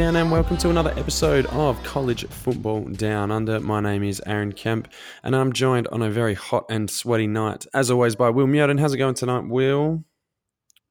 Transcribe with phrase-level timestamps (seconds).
[0.00, 3.60] again, and welcome to another episode of College Football Down Under.
[3.60, 4.88] My name is Aaron Kemp,
[5.22, 8.80] and I'm joined on a very hot and sweaty night, as always, by Will Mewden.
[8.80, 10.02] How's it going tonight, Will?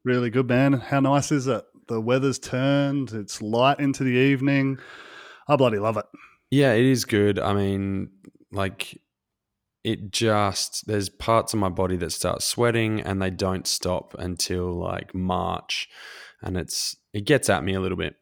[0.06, 0.74] Really good, man.
[0.74, 1.64] How nice is it?
[1.88, 4.78] The weather's turned, it's light into the evening.
[5.48, 6.06] I bloody love it.
[6.52, 7.40] Yeah, it is good.
[7.40, 8.12] I mean,
[8.52, 9.02] like,
[9.84, 14.72] it just, there's parts of my body that start sweating and they don't stop until
[14.72, 15.90] like March.
[16.44, 18.14] And it's, it gets at me a little bit.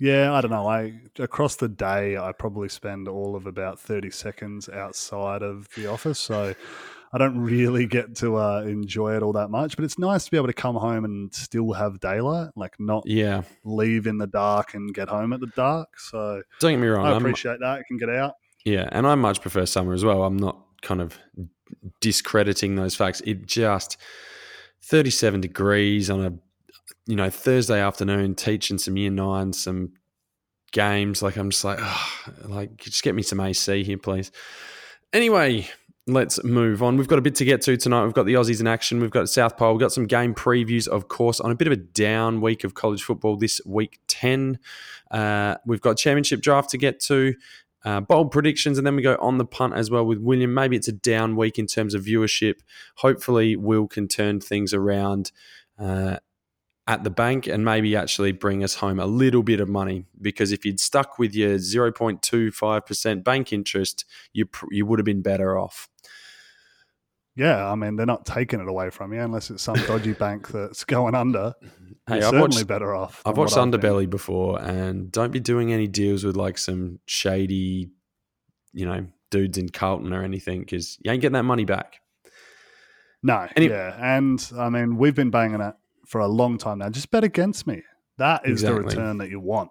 [0.00, 0.66] Yeah, I don't know.
[0.66, 5.86] I across the day, I probably spend all of about thirty seconds outside of the
[5.86, 6.54] office, so
[7.12, 9.76] I don't really get to uh, enjoy it all that much.
[9.76, 13.04] But it's nice to be able to come home and still have daylight, like not
[13.06, 13.42] Yeah.
[13.64, 15.96] leave in the dark and get home at the dark.
[15.98, 17.06] So Don't get me wrong.
[17.06, 17.78] I I'm- appreciate that.
[17.78, 18.34] I can get out.
[18.64, 20.24] Yeah, and I much prefer summer as well.
[20.24, 21.16] I'm not kind of
[22.00, 23.20] discrediting those facts.
[23.24, 23.96] It just
[24.82, 26.32] 37 degrees on a
[27.06, 29.92] you know Thursday afternoon, teaching some year nine, some
[30.72, 31.22] games.
[31.22, 34.30] Like I'm just like, "Ugh," like just get me some AC here, please.
[35.12, 35.68] Anyway,
[36.06, 36.96] let's move on.
[36.96, 38.04] We've got a bit to get to tonight.
[38.04, 39.00] We've got the Aussies in action.
[39.00, 39.72] We've got South Pole.
[39.72, 42.74] We've got some game previews, of course, on a bit of a down week of
[42.74, 44.58] college football this week 10.
[45.10, 47.34] Uh, we've got championship draft to get to
[47.84, 50.52] uh, bold predictions, and then we go on the punt as well with William.
[50.52, 52.56] Maybe it's a down week in terms of viewership.
[52.96, 55.32] Hopefully, Will can turn things around
[55.78, 56.16] uh,
[57.04, 60.06] at the bank and maybe actually bring us home a little bit of money.
[60.20, 65.22] Because if you'd stuck with your 0.25% bank interest, you, pr- you would have been
[65.22, 65.88] better off.
[67.36, 70.48] Yeah, I mean they're not taking it away from you unless it's some dodgy bank
[70.48, 71.54] that's going under.
[72.06, 73.22] Hey, You're I've certainly watched, better off.
[73.26, 73.56] I've watched.
[73.56, 77.90] Underbelly before, and don't be doing any deals with like some shady,
[78.72, 82.00] you know, dudes in Carlton or anything because you ain't getting that money back.
[83.20, 85.74] No, Any- yeah, and I mean we've been banging it
[86.06, 86.88] for a long time now.
[86.90, 87.82] Just bet against me.
[88.18, 89.70] That is the return that you want.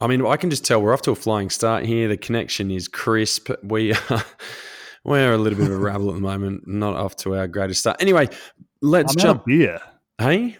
[0.00, 2.08] I mean, I can just tell we're off to a flying start here.
[2.08, 3.50] The connection is crisp.
[3.62, 4.24] We are,
[5.04, 7.80] we're a little bit of a rabble at the moment, not off to our greatest
[7.80, 8.00] start.
[8.00, 8.28] Anyway,
[8.80, 9.40] let's I'm out jump.
[9.40, 9.80] of beer.
[10.18, 10.56] Hey,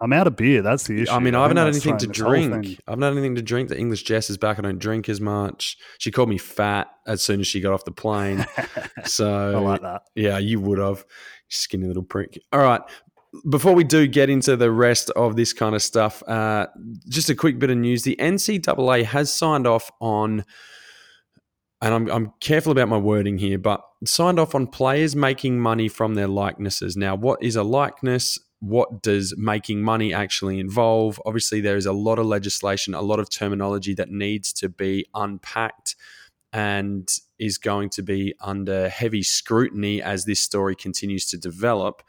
[0.00, 0.62] I'm out of beer.
[0.62, 1.10] That's the issue.
[1.12, 2.80] I mean, I haven't had anything to thrown this whole drink.
[2.86, 3.68] I haven't had anything to drink.
[3.68, 4.58] The English Jess is back.
[4.58, 5.76] I don't drink as much.
[5.98, 8.46] She called me fat as soon as she got off the plane.
[9.04, 10.02] So I like that.
[10.16, 11.04] Yeah, you would have.
[11.48, 12.38] Skinny little prick.
[12.52, 12.82] All right.
[13.48, 16.66] Before we do get into the rest of this kind of stuff, uh,
[17.08, 18.02] just a quick bit of news.
[18.02, 20.44] The NCAA has signed off on,
[21.82, 25.88] and I'm, I'm careful about my wording here, but signed off on players making money
[25.88, 26.96] from their likenesses.
[26.96, 28.38] Now, what is a likeness?
[28.60, 31.20] What does making money actually involve?
[31.26, 35.06] Obviously, there is a lot of legislation, a lot of terminology that needs to be
[35.14, 35.96] unpacked
[36.52, 37.08] and
[37.38, 42.02] is going to be under heavy scrutiny as this story continues to develop.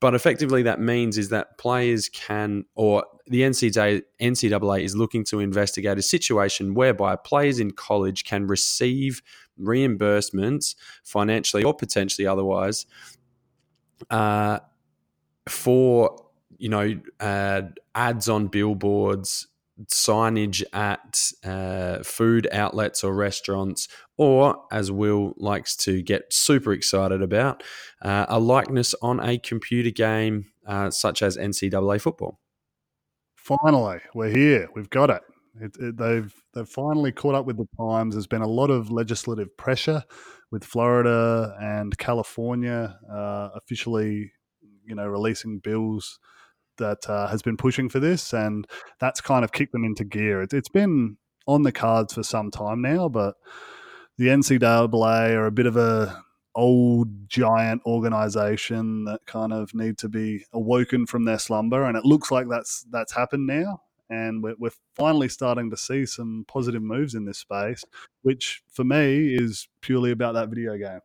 [0.00, 5.40] But effectively, that means is that players can, or the NCAA, NCAA is looking to
[5.40, 9.22] investigate a situation whereby players in college can receive
[9.60, 10.74] reimbursements
[11.04, 12.86] financially or potentially otherwise
[14.10, 14.58] uh,
[15.48, 16.16] for
[16.58, 17.62] you know uh,
[17.94, 19.46] ads on billboards,
[19.90, 27.22] signage at uh, food outlets or restaurants, or as Will likes to get super excited
[27.22, 27.62] about,
[28.02, 32.38] uh, a likeness on a computer game uh, such as NCAA football.
[33.34, 34.68] Finally, we're here.
[34.74, 35.22] We've got it.
[35.60, 35.96] It, it.
[35.96, 38.14] They've they've finally caught up with the times.
[38.14, 40.02] There's been a lot of legislative pressure
[40.50, 44.32] with Florida and California uh, officially,
[44.84, 46.18] you know, releasing bills
[46.78, 48.66] that uh, has been pushing for this, and
[49.00, 50.42] that's kind of kicked them into gear.
[50.42, 53.34] It, it's been on the cards for some time now, but
[54.16, 56.22] the NCAA are a bit of a
[56.54, 62.04] old giant organization that kind of need to be awoken from their slumber and it
[62.04, 66.82] looks like that's that's happened now and we're, we're finally starting to see some positive
[66.82, 67.84] moves in this space
[68.22, 71.00] which for me is purely about that video game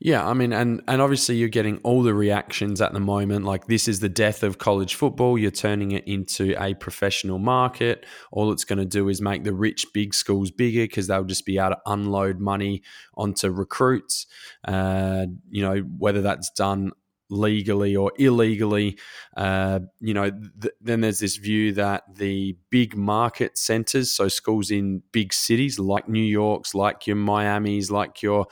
[0.00, 3.44] Yeah, I mean, and and obviously you're getting all the reactions at the moment.
[3.44, 5.36] Like this is the death of college football.
[5.36, 8.06] You're turning it into a professional market.
[8.30, 11.44] All it's going to do is make the rich big schools bigger because they'll just
[11.44, 12.82] be able to unload money
[13.16, 14.26] onto recruits.
[14.64, 16.92] Uh, you know, whether that's done
[17.30, 18.98] legally or illegally.
[19.36, 24.70] Uh, you know, th- then there's this view that the big market centers, so schools
[24.70, 28.46] in big cities like New York's, like your Miami's, like your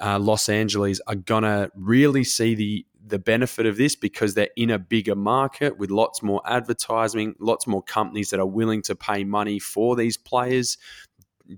[0.00, 4.70] uh, Los Angeles, are gonna really see the the benefit of this because they're in
[4.70, 9.24] a bigger market with lots more advertising, lots more companies that are willing to pay
[9.24, 10.76] money for these players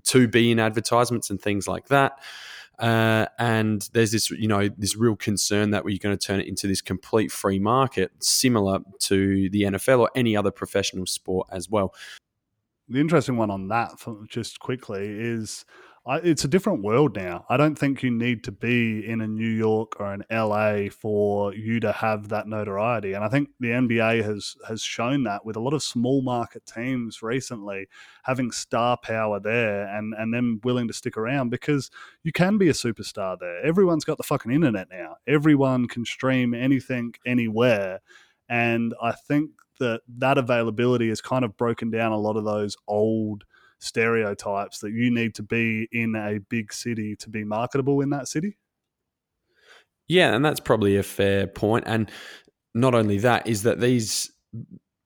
[0.03, 2.13] to be in advertisements and things like that.
[2.81, 6.47] Uh, and there's this, you know, this real concern that we're going to turn it
[6.47, 11.69] into this complete free market, similar to the NFL or any other professional sport as
[11.69, 11.93] well.
[12.89, 13.91] The interesting one on that,
[14.27, 15.63] just quickly, is
[16.03, 17.45] I, it's a different world now.
[17.47, 21.53] I don't think you need to be in a New York or an LA for
[21.53, 23.13] you to have that notoriety.
[23.13, 26.65] And I think the NBA has has shown that with a lot of small market
[26.65, 27.87] teams recently
[28.23, 31.91] having star power there and and them willing to stick around because
[32.23, 33.63] you can be a superstar there.
[33.63, 35.17] Everyone's got the fucking internet now.
[35.27, 37.99] Everyone can stream anything anywhere.
[38.49, 42.75] And I think that that availability has kind of broken down a lot of those
[42.87, 43.43] old
[43.81, 48.27] stereotypes that you need to be in a big city to be marketable in that
[48.27, 48.57] city.
[50.07, 51.85] Yeah, and that's probably a fair point.
[51.87, 52.11] And
[52.73, 54.31] not only that, is that these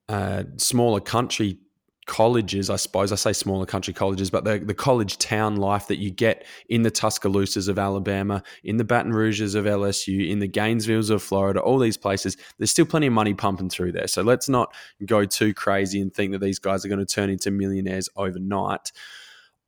[0.08, 1.58] uh, smaller country
[2.06, 3.12] colleges, I suppose.
[3.12, 6.82] I say smaller country colleges, but the, the college town life that you get in
[6.82, 11.60] the Tuscaloosas of Alabama, in the Baton Rouges of LSU, in the Gainesvilles of Florida,
[11.60, 14.06] all these places, there's still plenty of money pumping through there.
[14.06, 14.74] So let's not
[15.04, 18.92] go too crazy and think that these guys are going to turn into millionaires overnight.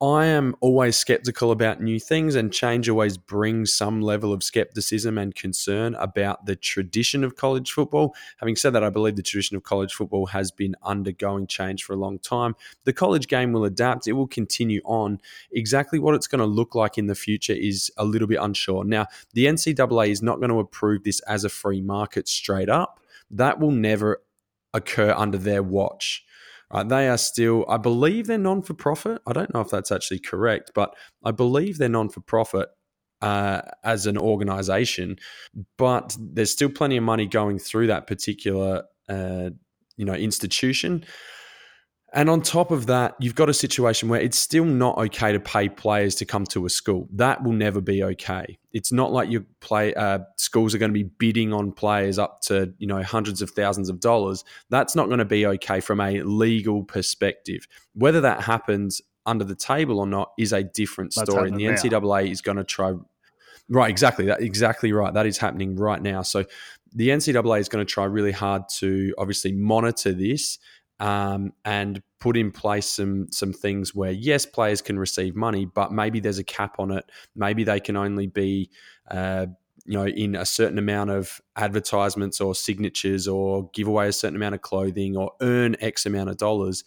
[0.00, 5.18] I am always skeptical about new things, and change always brings some level of skepticism
[5.18, 8.14] and concern about the tradition of college football.
[8.36, 11.94] Having said that, I believe the tradition of college football has been undergoing change for
[11.94, 12.54] a long time.
[12.84, 15.20] The college game will adapt, it will continue on.
[15.50, 18.84] Exactly what it's going to look like in the future is a little bit unsure.
[18.84, 23.00] Now, the NCAA is not going to approve this as a free market straight up.
[23.32, 24.22] That will never
[24.74, 26.24] occur under their watch.
[26.70, 29.22] Uh, they are still, I believe they're non for profit.
[29.26, 30.94] I don't know if that's actually correct, but
[31.24, 32.68] I believe they're non for profit
[33.22, 35.16] uh, as an organization.
[35.76, 39.50] But there's still plenty of money going through that particular, uh,
[39.96, 41.04] you know, institution.
[42.14, 45.40] And on top of that, you've got a situation where it's still not okay to
[45.40, 47.06] pay players to come to a school.
[47.12, 48.58] That will never be okay.
[48.72, 52.40] It's not like your play uh, schools are going to be bidding on players up
[52.42, 54.42] to you know hundreds of thousands of dollars.
[54.70, 57.68] That's not going to be okay from a legal perspective.
[57.92, 61.48] Whether that happens under the table or not is a different story.
[61.48, 62.30] And the NCAA now.
[62.30, 62.94] is going to try.
[63.68, 64.24] Right, exactly.
[64.24, 65.12] That exactly right.
[65.12, 66.22] That is happening right now.
[66.22, 66.46] So
[66.94, 70.58] the NCAA is going to try really hard to obviously monitor this
[71.00, 75.92] um, and put in place some some things where yes, players can receive money, but
[75.92, 77.10] maybe there's a cap on it.
[77.36, 78.70] Maybe they can only be
[79.10, 79.46] uh,
[79.84, 84.36] you know in a certain amount of advertisements or signatures or give away a certain
[84.36, 86.84] amount of clothing or earn X amount of dollars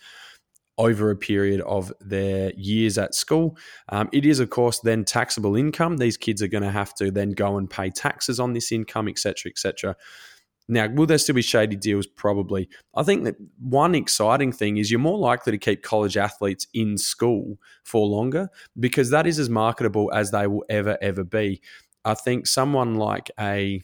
[0.78, 3.58] over a period of their years at school.
[3.90, 5.98] Um, it is, of course, then taxable income.
[5.98, 9.08] These kids are going to have to then go and pay taxes on this income,
[9.08, 9.96] etc., etc.
[10.72, 12.08] Now, will there still be shady deals?
[12.08, 12.70] Probably.
[12.96, 16.98] I think that one exciting thing is you're more likely to keep college athletes in
[16.98, 21.62] school for longer because that is as marketable as they will ever, ever be.
[22.06, 23.82] I think someone like a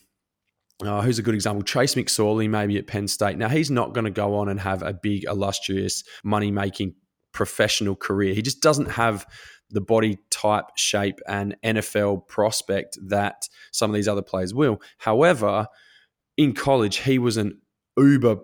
[0.82, 1.64] uh, who's a good example?
[1.64, 3.38] Trace McSorley, maybe at Penn State.
[3.38, 6.94] Now, he's not going to go on and have a big, illustrious, money making
[7.34, 8.34] professional career.
[8.34, 9.26] He just doesn't have
[9.72, 14.80] the body type, shape, and NFL prospect that some of these other players will.
[15.00, 15.68] However,
[16.38, 17.60] in college, he was an
[17.98, 18.40] uber.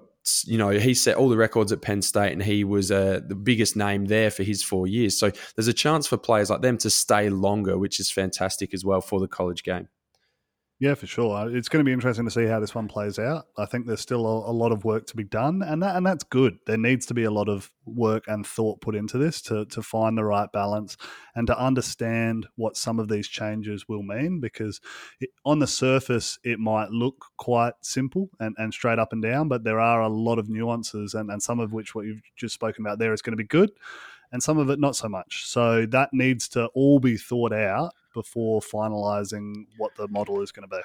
[0.46, 3.36] You know, he set all the records at Penn State, and he was uh, the
[3.36, 5.18] biggest name there for his four years.
[5.18, 8.86] So there's a chance for players like them to stay longer, which is fantastic as
[8.86, 9.90] well for the college game.
[10.84, 11.56] Yeah, for sure.
[11.56, 13.46] It's going to be interesting to see how this one plays out.
[13.58, 16.06] I think there's still a, a, lot of work to be done, and that and
[16.06, 16.58] that's good.
[16.66, 19.82] There needs to be a lot of work and thought put into this to to
[19.82, 20.98] find the right balance
[21.36, 24.42] and to understand what some of these changes will mean.
[24.42, 24.82] Because
[25.22, 29.48] it, on the surface, it might look quite simple and, and straight up and down,
[29.48, 32.56] but there are a lot of nuances, and, and some of which what you've just
[32.56, 33.72] spoken about there is going to be good
[34.34, 35.46] and some of it not so much.
[35.46, 40.68] So that needs to all be thought out before finalizing what the model is going
[40.70, 40.82] to be.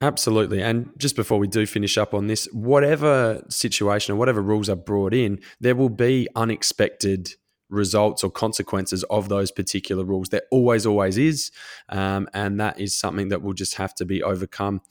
[0.00, 0.62] Absolutely.
[0.62, 4.76] And just before we do finish up on this, whatever situation or whatever rules are
[4.76, 7.34] brought in, there will be unexpected
[7.70, 10.28] results or consequences of those particular rules.
[10.28, 11.50] There always, always is.
[11.88, 14.82] Um, and that is something that will just have to be overcome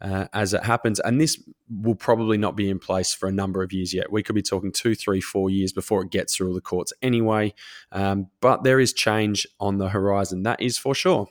[0.00, 1.00] uh, as it happens.
[1.00, 4.10] And this will probably not be in place for a number of years yet.
[4.10, 6.92] We could be talking two, three, four years before it gets through all the courts
[7.02, 7.54] anyway.
[7.92, 11.28] Um, but there is change on the horizon, that is for sure.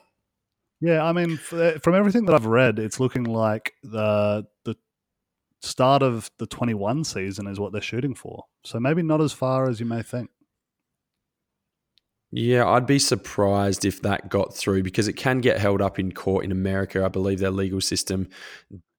[0.80, 4.76] Yeah, I mean, from everything that I've read, it's looking like the the
[5.60, 8.44] start of the 21 season is what they're shooting for.
[8.64, 10.30] So maybe not as far as you may think.
[12.32, 16.12] Yeah, I'd be surprised if that got through because it can get held up in
[16.12, 17.04] court in America.
[17.04, 18.28] I believe their legal system.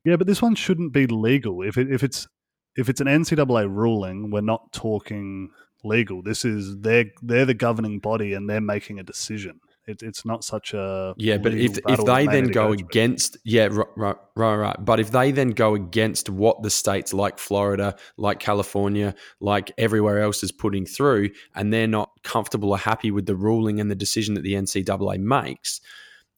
[0.03, 1.61] Yeah, but this one shouldn't be legal.
[1.61, 2.27] If it, if it's
[2.75, 5.49] if it's an NCAA ruling, we're not talking
[5.83, 6.21] legal.
[6.21, 9.59] This is they're they're the governing body and they're making a decision.
[9.87, 11.37] It, it's not such a yeah.
[11.37, 14.75] But if if they then go against yeah right, right right.
[14.79, 20.21] But if they then go against what the states like Florida, like California, like everywhere
[20.21, 23.95] else is putting through, and they're not comfortable or happy with the ruling and the
[23.95, 25.81] decision that the NCAA makes,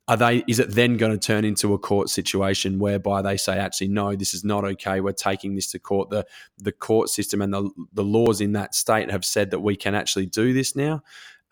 [0.08, 3.58] are they is it then going to turn into a court situation whereby they say
[3.58, 5.02] actually no this is not okay.
[5.02, 6.10] We're taking this to court.
[6.10, 6.26] The
[6.58, 9.96] the court system and the the laws in that state have said that we can
[9.96, 11.04] actually do this now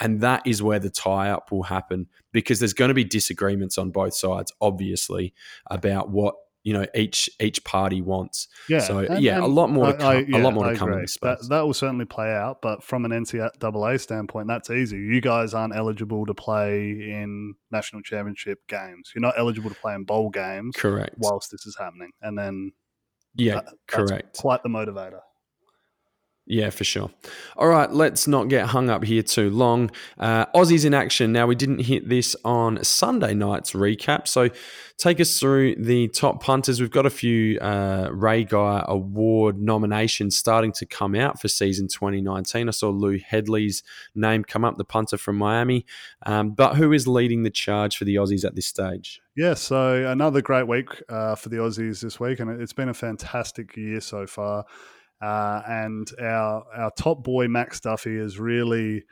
[0.01, 3.77] and that is where the tie up will happen because there's going to be disagreements
[3.77, 5.33] on both sides obviously
[5.67, 8.47] about what you know each each party wants.
[8.69, 8.79] Yeah.
[8.79, 10.07] So and, yeah, and a lot more to come.
[10.07, 11.39] I, yeah, a lot more to come in this space.
[11.41, 14.97] That, that will certainly play out, but from an NCAA standpoint, that's easy.
[14.97, 19.11] You guys aren't eligible to play in national championship games.
[19.15, 20.75] You're not eligible to play in bowl games.
[20.77, 21.15] Correct.
[21.17, 22.73] Whilst this is happening, and then
[23.35, 24.37] yeah, that, correct.
[24.37, 25.21] Quite the motivator.
[26.51, 27.09] Yeah, for sure.
[27.55, 29.89] All right, let's not get hung up here too long.
[30.19, 31.31] Uh, Aussies in action.
[31.31, 34.27] Now, we didn't hit this on Sunday night's recap.
[34.27, 34.49] So,
[34.97, 36.81] take us through the top punters.
[36.81, 41.87] We've got a few uh, Ray Guy Award nominations starting to come out for season
[41.87, 42.67] 2019.
[42.67, 43.81] I saw Lou Hedley's
[44.13, 45.85] name come up, the punter from Miami.
[46.25, 49.21] Um, but who is leading the charge for the Aussies at this stage?
[49.37, 52.93] Yeah, so another great week uh, for the Aussies this week, and it's been a
[52.93, 54.65] fantastic year so far.
[55.21, 59.03] Uh, and our our top boy Max Duffy has really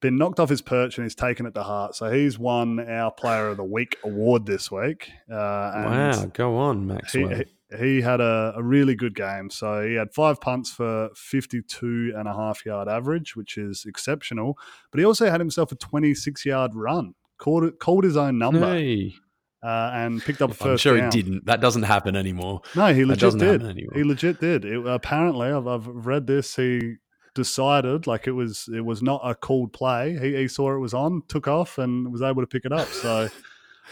[0.00, 1.94] been knocked off his perch and he's taken it to heart.
[1.94, 5.10] So he's won our Player of the Week award this week.
[5.30, 7.12] Uh, wow, go on, Max.
[7.12, 7.44] He, he,
[7.78, 9.48] he, had a, a, really good game.
[9.48, 14.58] So he had five punts for 52 and a half yard average, which is exceptional.
[14.90, 18.74] But he also had himself a 26 yard run, called, called his own number.
[18.74, 19.14] Hey
[19.64, 20.66] uh, and picked up a first.
[20.66, 21.10] I'm sure down.
[21.10, 21.46] he didn't.
[21.46, 22.60] That doesn't happen anymore.
[22.76, 23.62] No, he legit did.
[23.94, 24.64] He legit did.
[24.64, 26.56] It, apparently, I've, I've read this.
[26.56, 26.96] He
[27.34, 30.18] decided like it was it was not a called play.
[30.20, 32.88] He, he saw it was on, took off, and was able to pick it up.
[32.88, 33.28] So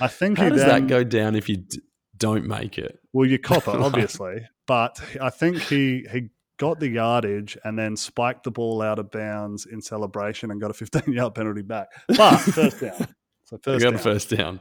[0.00, 1.80] I think how does then, that go down if you d-
[2.16, 2.98] don't make it?
[3.12, 7.96] Well, you cop it obviously, but I think he he got the yardage and then
[7.96, 11.88] spiked the ball out of bounds in celebration and got a 15 yard penalty back.
[12.08, 13.08] But first down.
[13.44, 13.98] So first got down.
[13.98, 14.60] first down.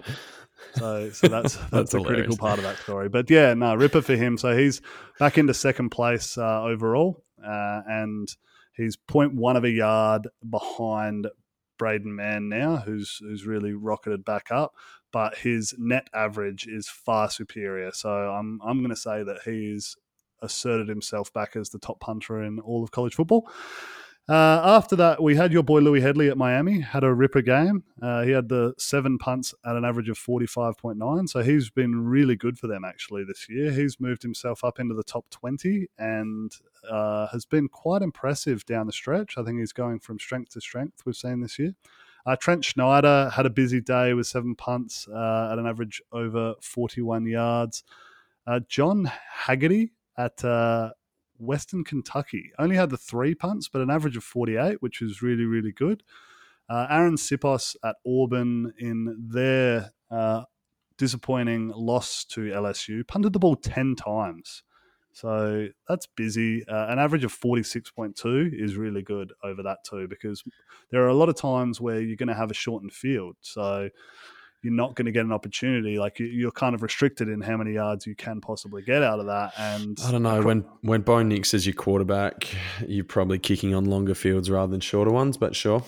[0.75, 3.09] So, so that's that's, a critical part of that story.
[3.09, 4.37] But yeah, no, Ripper for him.
[4.37, 4.81] So he's
[5.19, 8.27] back into second place uh, overall, uh, and
[8.75, 11.27] he's 0.1 of a yard behind
[11.77, 14.73] Braden Mann now, who's who's really rocketed back up.
[15.11, 17.91] But his net average is far superior.
[17.93, 19.97] So I'm I'm going to say that he's
[20.41, 23.49] asserted himself back as the top punter in all of college football.
[24.29, 27.83] Uh, after that, we had your boy Louis Hedley at Miami, had a ripper game.
[28.01, 31.27] Uh, he had the seven punts at an average of 45.9.
[31.27, 33.71] So he's been really good for them actually this year.
[33.71, 36.51] He's moved himself up into the top 20 and
[36.89, 39.37] uh, has been quite impressive down the stretch.
[39.37, 41.73] I think he's going from strength to strength, we've seen this year.
[42.25, 46.53] Uh, Trent Schneider had a busy day with seven punts uh, at an average over
[46.61, 47.83] 41 yards.
[48.45, 50.43] Uh, John Haggerty at
[51.41, 52.51] Western Kentucky.
[52.59, 56.03] Only had the three punts, but an average of 48, which is really, really good.
[56.69, 60.43] Uh, Arryn Siposs at Auburn in their uh,
[60.97, 64.63] disappointing loss to LSU punted the ball 10 times.
[65.13, 66.65] So that's busy.
[66.67, 70.43] Uh, an average of 46.2 is really good over that too, because
[70.89, 73.35] there are a lot of times where you're going to have a shortened field.
[73.41, 73.89] So
[74.61, 75.97] you're not going to get an opportunity.
[75.97, 79.25] Like you're kind of restricted in how many yards you can possibly get out of
[79.25, 79.53] that.
[79.57, 82.47] And I don't know when when Bo Nix is your quarterback,
[82.87, 85.37] you're probably kicking on longer fields rather than shorter ones.
[85.37, 85.83] But sure.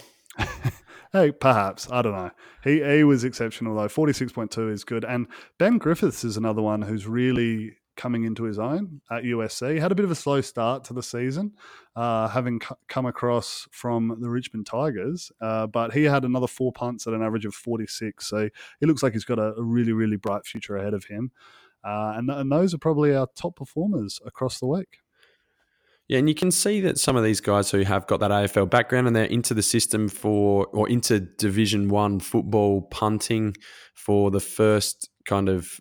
[1.12, 2.32] hey, perhaps I don't know.
[2.64, 3.90] He he was exceptional though.
[3.90, 5.28] Forty six point two is good, and
[5.58, 9.80] Ben Griffiths is another one who's really coming into his own at USC.
[9.80, 11.54] Had a bit of a slow start to the season,
[11.96, 16.72] uh, having c- come across from the Richmond Tigers, uh, but he had another four
[16.72, 18.26] punts at an average of 46.
[18.26, 18.50] So
[18.82, 21.32] it looks like he's got a, a really, really bright future ahead of him.
[21.84, 25.00] Uh, and, and those are probably our top performers across the week.
[26.08, 28.70] Yeah, and you can see that some of these guys who have got that AFL
[28.70, 33.56] background and they're into the system for or into Division One football punting
[33.94, 35.80] for the first kind of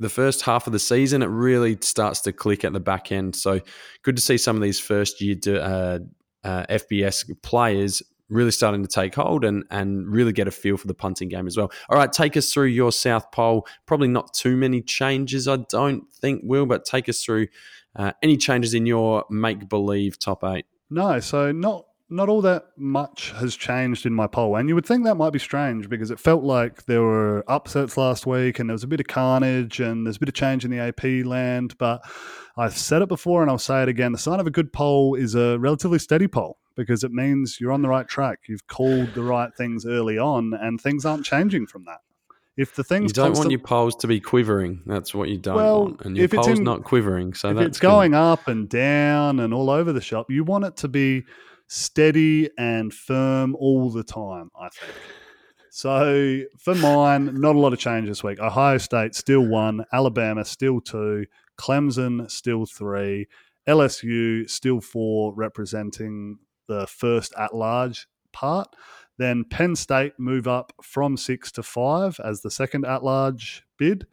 [0.00, 3.36] the first half of the season, it really starts to click at the back end.
[3.36, 3.60] So
[4.02, 5.98] good to see some of these first year uh,
[6.42, 10.86] uh, FBS players really starting to take hold and and really get a feel for
[10.86, 11.70] the punting game as well.
[11.88, 13.66] All right, take us through your South Pole.
[13.86, 17.48] Probably not too many changes, I don't think, Will, but take us through
[17.96, 20.64] uh, any changes in your make believe top eight.
[20.88, 24.56] No, so not not all that much has changed in my poll.
[24.56, 27.96] And you would think that might be strange because it felt like there were upsets
[27.96, 30.64] last week and there was a bit of carnage and there's a bit of change
[30.64, 31.76] in the AP land.
[31.78, 32.02] But
[32.56, 35.14] I've said it before and I'll say it again the sign of a good poll
[35.14, 38.40] is a relatively steady poll because it means you're on the right track.
[38.48, 41.98] You've called the right things early on, and things aren't changing from that.
[42.56, 44.82] If the things you don't constant- want your polls to be quivering.
[44.86, 47.34] That's what you don't Well, want, and your if it's polls in- not quivering.
[47.34, 47.86] So if that's it's good.
[47.88, 51.24] going up and down and all over the shop, you want it to be
[51.70, 54.92] steady and firm all the time, I think.
[55.70, 58.40] So for mine, not a lot of change this week.
[58.40, 63.28] Ohio State still one, Alabama still two, Clemson still three,
[63.68, 68.74] LSU still four, representing the first at large part.
[69.16, 74.08] Then Penn State move up from six to five as the second at large bid.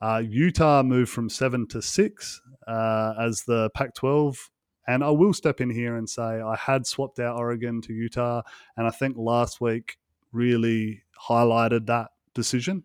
[0.00, 4.50] Uh, Utah moved from seven to six uh, as the Pac 12.
[4.86, 8.42] And I will step in here and say I had swapped out Oregon to Utah.
[8.76, 9.98] And I think last week
[10.32, 12.84] really highlighted that decision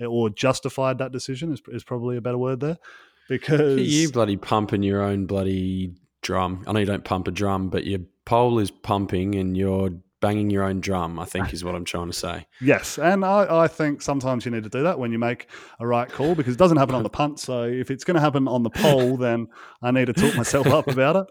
[0.00, 2.78] or justified that decision, is, is probably a better word there.
[3.28, 6.64] Because you bloody pumping your own bloody drum.
[6.66, 9.90] I know you don't pump a drum, but your pole is pumping and you're
[10.22, 11.18] banging your own drum.
[11.18, 12.46] I think is what I'm trying to say.
[12.62, 15.48] Yes, and I, I think sometimes you need to do that when you make
[15.80, 17.38] a right call because it doesn't happen on the punt.
[17.40, 19.48] So if it's going to happen on the pole, then
[19.82, 21.26] I need to talk myself up about it.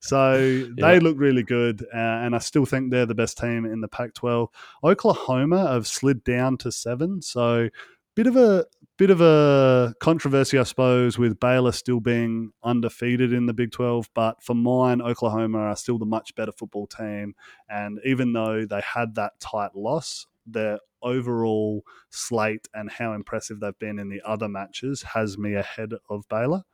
[0.00, 0.98] So they Yeah.
[1.00, 4.48] look really good, uh, and I still think they're the best team in the Pac-12.
[4.82, 7.68] Oklahoma have slid down to seven, so
[8.16, 8.64] bit of a
[9.00, 14.10] bit of a controversy, I suppose, with Baylor still being undefeated in the Big 12.
[14.12, 17.34] But for mine, Oklahoma are still the much better football team,
[17.66, 23.78] and even though they had that tight loss, their overall slate and how impressive they've
[23.78, 26.64] been in the other matches has me ahead of Baylor.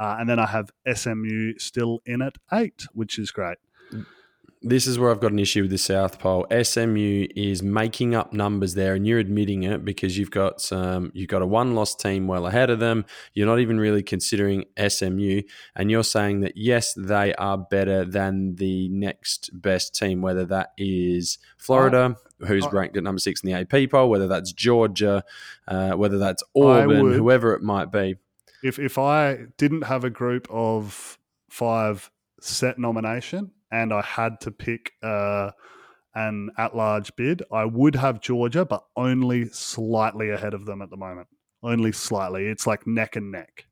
[0.00, 3.58] Uh, and then I have SMU still in at eight, which is great.
[4.62, 6.46] This is where I've got an issue with the South Pole.
[6.50, 11.28] SMU is making up numbers there, and you're admitting it because you've got some, you've
[11.28, 13.04] got a one-loss team well ahead of them.
[13.34, 15.42] You're not even really considering SMU,
[15.76, 20.72] and you're saying that yes, they are better than the next best team, whether that
[20.78, 25.22] is Florida, who's I- ranked at number six in the AP poll, whether that's Georgia,
[25.68, 28.16] uh, whether that's Auburn, would- whoever it might be.
[28.64, 31.18] If if I didn't have a group of
[31.50, 35.50] five set nomination and I had to pick uh,
[36.14, 40.90] an at large bid, I would have Georgia, but only slightly ahead of them at
[40.90, 41.28] the moment.
[41.62, 42.46] Only slightly.
[42.46, 43.66] It's like neck and neck.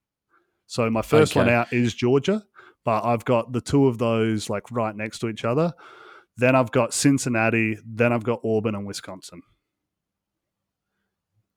[0.67, 2.43] So my first one out is Georgia,
[2.85, 5.73] but I've got the two of those like right next to each other.
[6.37, 7.79] Then I've got Cincinnati.
[7.87, 9.43] Then I've got Auburn and Wisconsin.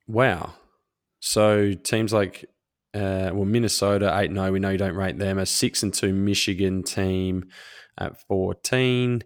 [0.08, 0.54] Wow.
[1.20, 2.46] So teams like
[2.94, 6.14] uh, well Minnesota eight no we know you don't rate them a six and two
[6.14, 7.46] Michigan team
[7.98, 9.24] at fourteen.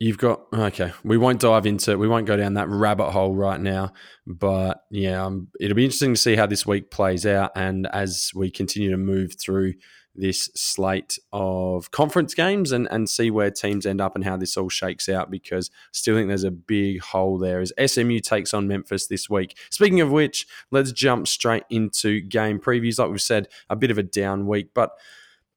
[0.00, 0.92] You've got okay.
[1.04, 1.98] We won't dive into it.
[1.98, 3.92] we won't go down that rabbit hole right now,
[4.26, 8.30] but yeah, um, it'll be interesting to see how this week plays out, and as
[8.34, 9.74] we continue to move through
[10.14, 14.56] this slate of conference games and, and see where teams end up and how this
[14.56, 18.54] all shakes out because I still think there's a big hole there as SMU takes
[18.54, 19.56] on Memphis this week.
[19.70, 22.98] Speaking of which, let's jump straight into game previews.
[22.98, 24.92] Like we've said, a bit of a down week, but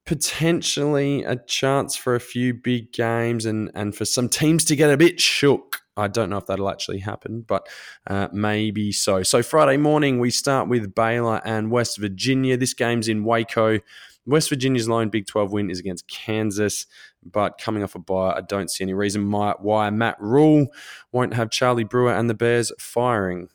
[0.06, 4.90] potentially a chance for a few big games and, and for some teams to get
[4.90, 5.82] a bit shook.
[5.98, 7.68] I don't know if that'll actually happen, but
[8.06, 9.24] uh, maybe so.
[9.24, 12.56] So, Friday morning, we start with Baylor and West Virginia.
[12.56, 13.80] This game's in Waco.
[14.28, 16.86] West Virginia's lone Big 12 win is against Kansas,
[17.24, 20.68] but coming off a bye, I don't see any reason why, Matt Rhule
[21.12, 23.50] won't have Charlie Brewer and the Bears firing.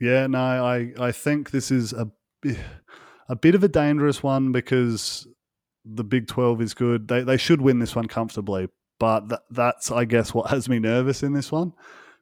[0.00, 2.10] Yeah, no, I, I think this is a,
[3.28, 5.28] a bit of a dangerous one because
[5.84, 7.08] the Big 12 is good.
[7.08, 10.78] They, they should win this one comfortably, but th- that's, I guess, what has me
[10.78, 11.74] nervous in this one.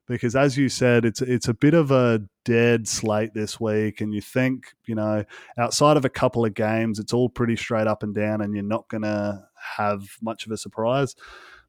[0.08, 4.14] Because as you said, it's it's a bit of a dead slate this week, and
[4.14, 5.24] you think you know
[5.58, 8.62] outside of a couple of games, it's all pretty straight up and down, and you're
[8.62, 9.44] not going to
[9.76, 11.14] have much of a surprise.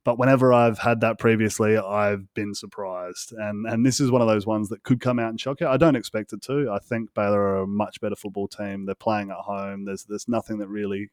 [0.05, 4.27] But whenever I've had that previously, I've been surprised, and and this is one of
[4.27, 5.67] those ones that could come out and shock you.
[5.67, 6.71] I don't expect it to.
[6.71, 8.85] I think Baylor are a much better football team.
[8.85, 9.83] They're playing at home.
[9.83, 11.09] There's there's nothing that really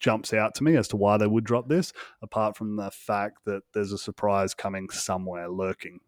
[0.00, 3.38] jumps out to me as to why they would drop this, apart from the fact
[3.46, 6.00] that there's a surprise coming somewhere lurking.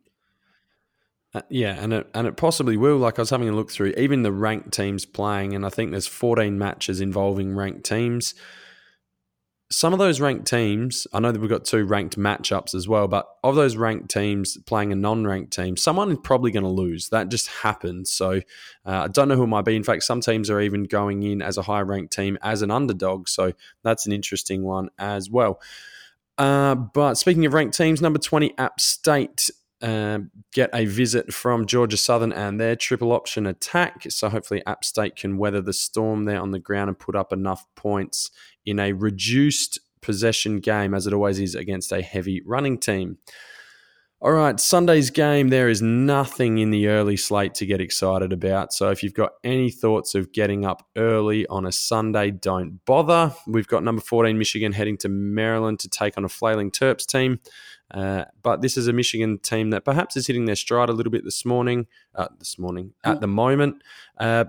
[1.35, 2.97] Uh, yeah, and it and it possibly will.
[2.97, 5.91] Like I was having a look through, even the ranked teams playing, and I think
[5.91, 8.35] there's 14 matches involving ranked teams.
[9.71, 13.09] Some of those ranked teams, I know that we've got two ranked matchups as well,
[13.09, 17.09] but of those ranked teams playing a non-ranked team, someone is probably going to lose.
[17.09, 18.11] That just happens.
[18.13, 18.41] So
[18.87, 19.75] uh, I don't know who it might be.
[19.75, 23.27] In fact, some teams are even going in as a high-ranked team as an underdog.
[23.27, 25.61] So that's an interesting one as well.
[26.39, 29.51] Uh, but speaking of ranked teams, number 20 App State
[29.85, 34.07] um, get a visit from Georgia Southern and their triple option attack.
[34.09, 37.33] So hopefully App State can weather the storm there on the ground and put up
[37.33, 38.31] enough points
[38.65, 43.19] in a reduced possession game, as it always is against a heavy running team.
[44.23, 48.73] All right, Sunday's game, there is nothing in the early slate to get excited about.
[48.73, 53.35] So if you've got any thoughts of getting up early on a Sunday, don't bother.
[53.47, 57.41] We've got number 14 Michigan heading to Maryland to take on a flailing Terps team.
[57.95, 61.13] Uh, but this is a Michigan team that perhaps is hitting their stride a little
[61.13, 61.87] bit this morning.
[62.15, 63.83] Uh, this morning, at the moment.
[64.19, 64.45] Uh,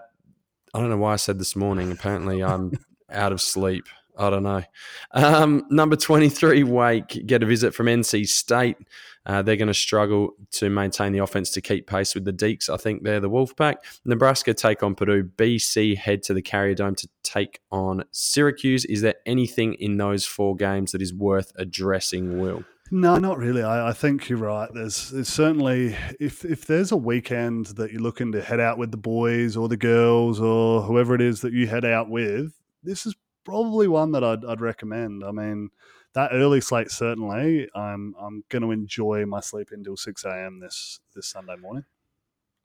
[0.73, 1.91] I don't know why I said this morning.
[1.91, 2.73] Apparently, I'm
[3.09, 3.85] out of sleep.
[4.17, 4.63] I don't know.
[5.11, 8.77] Um, number 23, Wake, get a visit from NC State.
[9.25, 12.69] Uh, they're going to struggle to maintain the offense to keep pace with the Deacs.
[12.69, 13.77] I think they're the Wolfpack.
[14.05, 15.23] Nebraska take on Purdue.
[15.23, 18.85] BC head to the Carrier Dome to take on Syracuse.
[18.85, 22.63] Is there anything in those four games that is worth addressing, Will?
[22.91, 23.63] No, not really.
[23.63, 24.69] I, I, think you're right.
[24.71, 24.95] There's,
[25.27, 29.57] certainly if if there's a weekend that you're looking to head out with the boys
[29.57, 33.87] or the girls or whoever it is that you head out with, this is probably
[33.87, 35.23] one that I'd, I'd recommend.
[35.23, 35.71] I mean,
[36.13, 37.67] that early slate certainly.
[37.73, 40.59] I'm I'm going to enjoy my sleep until six a.m.
[40.59, 41.85] this this Sunday morning.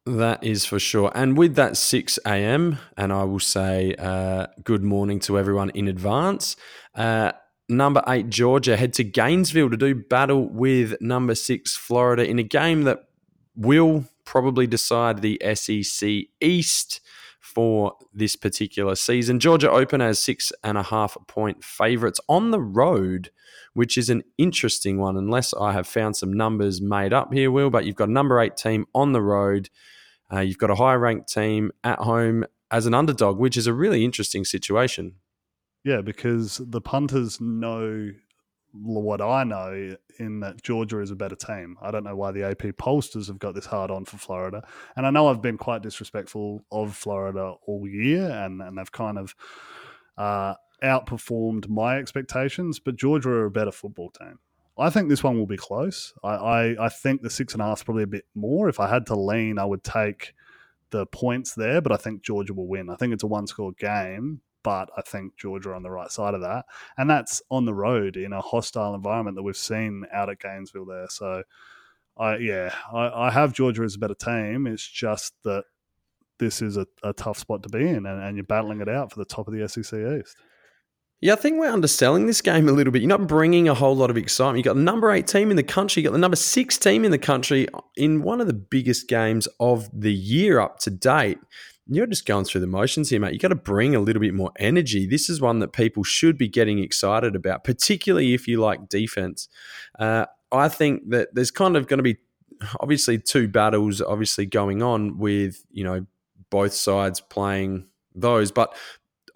[0.05, 1.13] That is for sure.
[1.15, 5.89] And with that 6 a.m., and I will say uh, good morning to everyone in
[5.89, 6.57] advance.
[6.95, 7.33] Uh,
[7.71, 12.43] number eight, Georgia, head to Gainesville to do battle with number six, Florida, in a
[12.43, 13.05] game that
[13.57, 16.09] will probably decide the SEC
[16.41, 17.01] East
[17.41, 19.41] for this particular season.
[19.41, 23.31] Georgia open as six and a half point favourites on the road,
[23.75, 27.71] which is an interesting one, unless I have found some numbers made up here, Will.
[27.71, 29.69] But you've got number eight team on the road.
[30.33, 33.75] Uh, you've got a high ranked team at home as an underdog, which is a
[33.75, 35.17] really interesting situation.
[35.85, 38.11] Yeah, because the punters know
[38.73, 41.77] what I know in that Georgia is a better team.
[41.83, 44.63] I don't know why the AP pollsters have got this hard on for Florida.
[44.97, 49.19] And I know I've been quite disrespectful of Florida all year and, and they've kind
[49.19, 49.35] of
[50.17, 54.39] uh, outperformed my expectations, but Georgia are a better football team.
[54.79, 56.15] I think this one will be close.
[56.23, 58.69] I, I, I think the six and a half is probably a bit more.
[58.69, 60.33] If I had to lean, I would take
[60.91, 62.89] the points there, but I think Georgia will win.
[62.89, 66.11] I think it's a one score game, but I think Georgia are on the right
[66.11, 66.67] side of that.
[66.97, 70.87] And that's on the road in a hostile environment that we've seen out at Gainesville
[70.87, 71.07] there.
[71.09, 71.43] So,
[72.19, 74.67] I yeah, I, I have Georgia as a better team.
[74.67, 75.65] It's just that
[76.39, 79.13] this is a, a tough spot to be in, and, and you're battling it out
[79.13, 80.37] for the top of the SEC East.
[81.21, 83.03] Yeah, I think we're underselling this game a little bit.
[83.03, 84.59] You're not bringing a whole lot of excitement.
[84.59, 87.05] You've got the number eight team in the country, you've got the number six team
[87.05, 91.39] in the country in one of the biggest games of the year up to date
[91.87, 93.33] you're just going through the motions here, mate.
[93.33, 95.07] You got to bring a little bit more energy.
[95.07, 99.49] This is one that people should be getting excited about, particularly if you like defense.
[99.99, 102.17] Uh, I think that there's kind of going to be
[102.81, 106.07] obviously two battles, obviously going on with you know
[106.51, 108.75] both sides playing those, but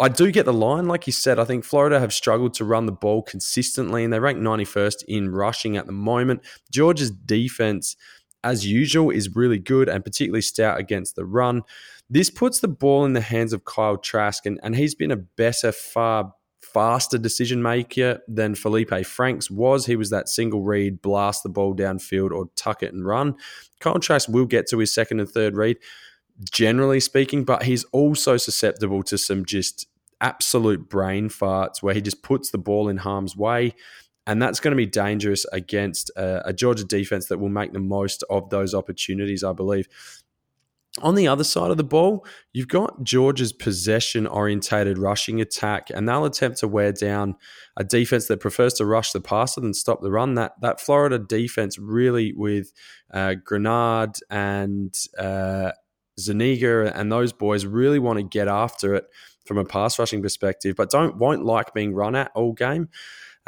[0.01, 1.39] I do get the line, like you said.
[1.39, 5.31] I think Florida have struggled to run the ball consistently, and they rank 91st in
[5.31, 6.43] rushing at the moment.
[6.71, 7.97] Georgia's defense,
[8.43, 11.63] as usual, is really good and particularly stout against the run.
[12.11, 15.17] This puts the ball in the hands of Kyle Trask, and, and he's been a
[15.17, 16.33] better, far
[16.75, 19.87] faster decision maker than Feleipe Franks was.
[19.87, 23.37] He was that single read, blast the ball downfield or tuck it and run.
[23.81, 25.77] Kyle Trask will get to his second and third read,
[26.51, 29.87] generally speaking, but he's also susceptible to some just
[30.21, 33.75] absolute brain farts where he just puts the ball in harm's way.
[34.27, 37.79] And that's going to be dangerous against a, a Georgia defense that will make the
[37.79, 39.87] most of those opportunities, I believe.
[41.03, 46.09] On the other side of the ball, you've got Georgia's possession orientated rushing attack, and
[46.09, 47.35] they'll attempt to wear down
[47.77, 50.35] a defense that prefers to rush the passer than stop the run.
[50.35, 52.73] That that Florida defense really with
[53.13, 55.73] uh, Greenard and uh,
[56.21, 59.07] Zuniga and those boys really want to get after it
[59.45, 62.89] from a pass rushing perspective, but don't won't like being run at all game.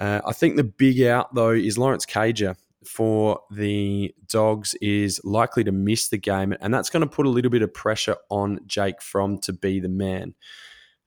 [0.01, 5.64] Uh, I think the big out though is Lawrence Cager for the Dogs is likely
[5.64, 8.61] to miss the game, and that's going to put a little bit of pressure on
[8.66, 10.35] Jake Fromm to be the man.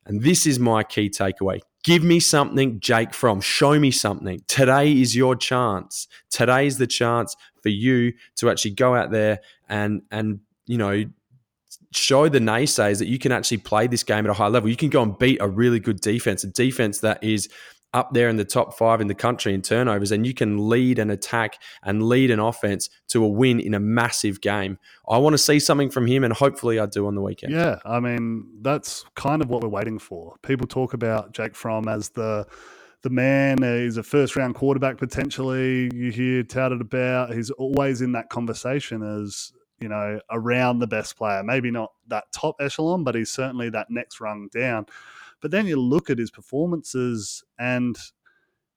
[0.05, 1.61] And this is my key takeaway.
[1.83, 3.41] Give me something, Jake Fromm.
[3.41, 4.41] Show me something.
[4.47, 6.07] Today is your chance.
[6.29, 11.05] Today is the chance for you to actually go out there and and you know
[11.91, 14.69] show the naysayers that you can actually play this game at a high level.
[14.69, 17.49] You can go and beat a really good defense, a defense that is
[17.93, 20.99] up there in the top five in the country in turnovers, and you can lead
[20.99, 24.78] an attack and lead an offense to a win in a massive game.
[25.10, 27.54] I want to see something from him, and hopefully, I do on the weekend.
[27.54, 30.36] Yeah, I mean that's kind of what we're waiting for.
[30.43, 32.45] People talk about Jake Fromm as the
[33.02, 33.62] the man.
[33.62, 35.89] He's a first round quarterback potentially.
[35.93, 37.34] You hear touted about.
[37.34, 41.43] He's always in that conversation as you know around the best player.
[41.43, 44.86] Maybe not that top echelon, but he's certainly that next rung down.
[45.41, 47.97] But then you look at his performances and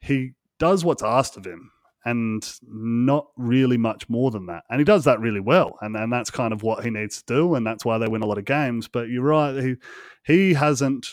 [0.00, 1.70] he does what's asked of him
[2.04, 4.64] and not really much more than that.
[4.68, 5.78] And he does that really well.
[5.80, 7.54] And, and that's kind of what he needs to do.
[7.54, 8.88] And that's why they win a lot of games.
[8.88, 9.56] But you're right.
[9.62, 9.76] He,
[10.24, 11.08] he hasn't,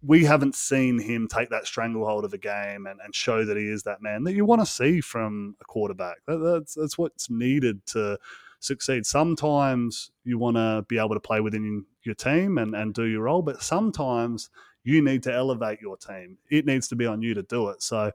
[0.00, 3.64] we haven't seen him take that stranglehold of a game and, and show that he
[3.64, 6.18] is that man that you want to see from a quarterback.
[6.28, 8.18] That, that's, that's what's needed to
[8.60, 9.06] succeed.
[9.06, 13.22] Sometimes you want to be able to play within your team and, and do your
[13.22, 14.50] role, but sometimes
[14.84, 16.38] you need to elevate your team.
[16.50, 17.82] It needs to be on you to do it.
[17.82, 18.12] So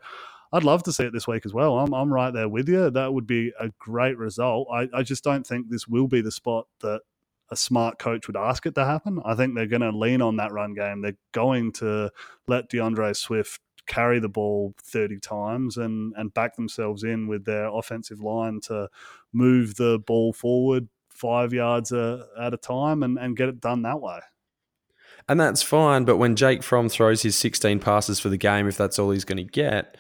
[0.51, 1.77] I'd love to see it this week as well.
[1.79, 2.89] I'm, I'm right there with you.
[2.89, 4.67] That would be a great result.
[4.71, 7.01] I, I just don't think this will be the spot that
[7.51, 9.19] a smart coach would ask it to happen.
[9.25, 11.01] I think they're going to lean on that run game.
[11.01, 12.11] They're going to
[12.47, 17.67] let D'Andre Swift carry the ball 30 times and, and back themselves in with their
[17.67, 18.87] offensive line to
[19.33, 20.87] move the ball forward
[21.19, 24.19] five yards a, at a time and, and get it done that way.
[25.27, 26.05] And that's fine.
[26.05, 29.25] But when Jake Fromm throws his 16 passes for the game, if that's all he's
[29.25, 29.95] going to get,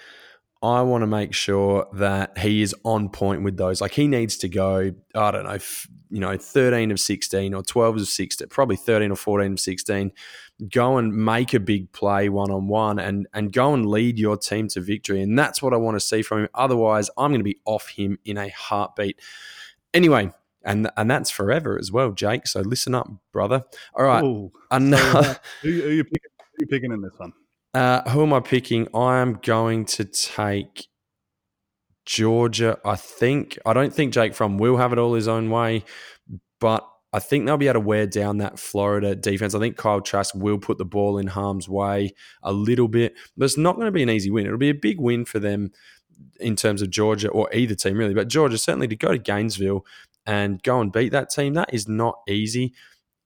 [0.61, 3.79] I want to make sure that he is on point with those.
[3.79, 5.57] Like he needs to go, I don't know,
[6.09, 10.11] you know, 13 of 16 or 12 of 16, probably 13 or 14 of 16.
[10.69, 14.35] Go and make a big play one on one and and go and lead your
[14.35, 15.21] team to victory.
[15.21, 16.49] And that's what I want to see from him.
[16.53, 19.21] Otherwise, I'm going to be off him in a heartbeat.
[19.93, 20.31] Anyway,
[20.63, 22.47] and and that's forever as well, Jake.
[22.47, 23.63] So listen up, brother.
[23.95, 25.19] All right, Ooh, another.
[25.19, 27.33] Uh, who, who, are you picking, who are you picking in this one?
[27.73, 28.87] Uh, who am I picking?
[28.95, 30.87] I am going to take
[32.05, 32.79] Georgia.
[32.83, 35.83] I think I don't think Jake Fromm will have it all his own way,
[36.59, 39.55] but I think they'll be able to wear down that Florida defense.
[39.55, 43.45] I think Kyle Trask will put the ball in harm's way a little bit, but
[43.45, 44.45] it's not going to be an easy win.
[44.45, 45.71] It'll be a big win for them
[46.39, 49.85] in terms of Georgia or either team really, but Georgia certainly to go to Gainesville
[50.25, 51.53] and go and beat that team.
[51.53, 52.73] That is not easy.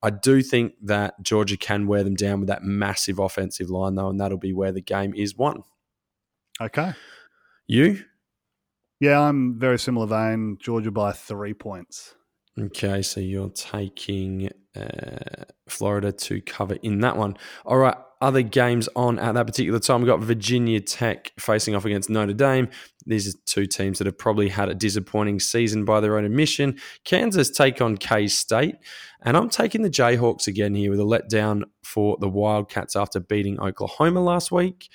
[0.02, 4.10] I do think that Georgia can wear them down with that massive offensive line, though,
[4.10, 5.62] and that'll be where the game is won.
[6.60, 6.92] Okay.
[7.66, 8.04] You?
[9.00, 10.58] Yeah, I'm very similar vein.
[10.60, 12.14] Georgia by three points.
[12.58, 17.36] Okay, so you're taking uh, Florida to cover in that one.
[17.64, 20.00] All right, other games on at that particular time.
[20.00, 22.68] We've got Virginia Tech facing off against Notre Dame.
[23.06, 26.78] These are two teams that have probably had a disappointing season by their own admission.
[27.04, 28.76] Kansas take on K State.
[29.20, 33.60] And I'm taking the Jayhawks again here with a letdown for the Wildcats after beating
[33.60, 34.88] Oklahoma last week.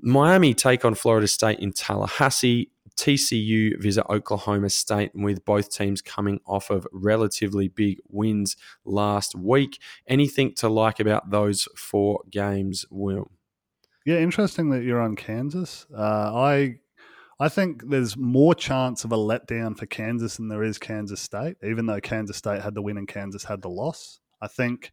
[0.00, 2.70] Miami take on Florida State in Tallahassee.
[2.96, 9.80] TCU visit Oklahoma State with both teams coming off of relatively big wins last week.
[10.06, 13.30] Anything to like about those four games, Will?
[14.04, 15.86] Yeah, interesting that you're on Kansas.
[15.96, 16.78] Uh, I
[17.40, 21.56] I think there's more chance of a letdown for Kansas than there is Kansas State,
[21.64, 24.20] even though Kansas State had the win and Kansas had the loss.
[24.40, 24.92] I think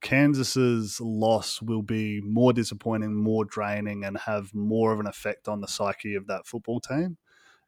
[0.00, 5.60] Kansas's loss will be more disappointing, more draining, and have more of an effect on
[5.60, 7.18] the psyche of that football team.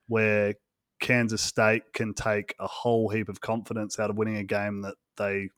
[0.07, 0.55] Where
[1.01, 4.97] Kansas State can take a whole heap of confidence out of winning a game that
[5.17, 5.49] they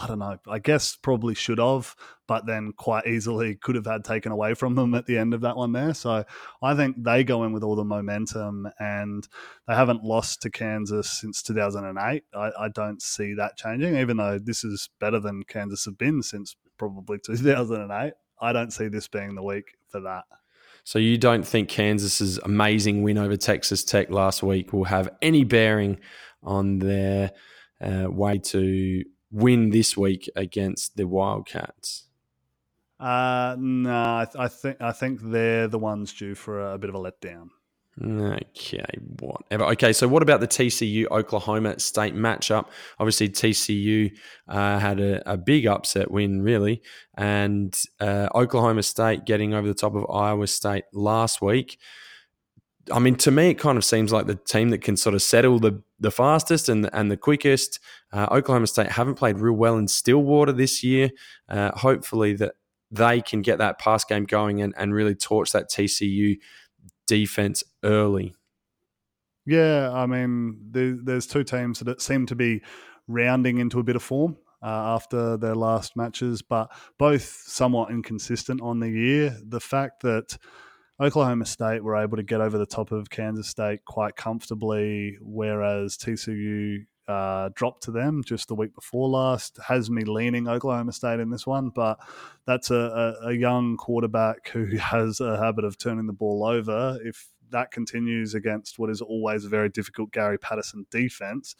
[0.00, 0.38] I don't know.
[0.48, 1.94] I guess probably should have,
[2.26, 5.42] but then quite easily could have had taken away from them at the end of
[5.42, 5.94] that one there.
[5.94, 6.24] So
[6.62, 9.26] I think they go in with all the momentum, and
[9.68, 12.24] they haven't lost to Kansas since 2008.
[12.34, 16.22] I, I don't see that changing, even though this is better than Kansas have been
[16.22, 18.12] since probably 2008.
[18.40, 20.24] I don't see this being the week for that.
[20.84, 25.44] So you don't think Kansas's amazing win over Texas Tech last week will have any
[25.44, 26.00] bearing
[26.42, 27.30] on their
[27.80, 32.04] uh, way to win this week against the Wildcats?
[33.00, 36.78] Uh, no, I, th- I, think I think they're the ones due for a, a
[36.78, 37.48] bit of a letdown.
[38.00, 38.84] Okay,
[39.20, 39.64] whatever.
[39.72, 42.68] Okay, so what about the TCU Oklahoma State matchup?
[42.98, 44.16] Obviously, TCU
[44.48, 46.80] uh, had a, a, big upset win, really,
[47.18, 51.78] and uh, Oklahoma State getting over the top of Iowa State last week.
[52.90, 55.20] I mean, to me, it kind of seems like the team that can sort of
[55.20, 57.78] settle the the fastest and and the quickest.
[58.12, 61.10] Uh, Oklahoma State haven't played real well in Stillwater this year.
[61.48, 62.54] Uh, hopefully, that
[62.90, 66.38] they can get that pass game going and, and really torch that TCU
[67.06, 68.34] defense early.
[69.46, 72.62] Yeah, I mean, there, there's two teams that seem to be
[73.08, 74.36] rounding into a bit of form.
[74.64, 79.36] Uh, after their last matches, but both somewhat inconsistent on the year.
[79.44, 80.38] The fact that
[81.00, 85.96] Oklahoma State were able to get over the top of Kansas State quite comfortably, whereas
[85.96, 89.58] TCU uh, dropped to them just the week before last.
[89.66, 91.98] Has me leaning Oklahoma State in this one, but
[92.46, 96.98] that's a, a, a young quarterback who has a habit of turning the ball over.
[97.02, 101.54] If that continues against what is always a very difficult Gary Patterson defense,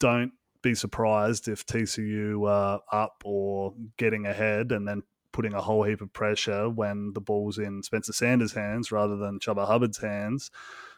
[0.00, 0.32] don't
[0.62, 5.02] be surprised if TCU are up or getting ahead and then
[5.36, 9.38] putting a whole heap of pressure when the ball's in Spencer Sanders' hands rather than
[9.38, 10.50] Chuba Hubbard's hands.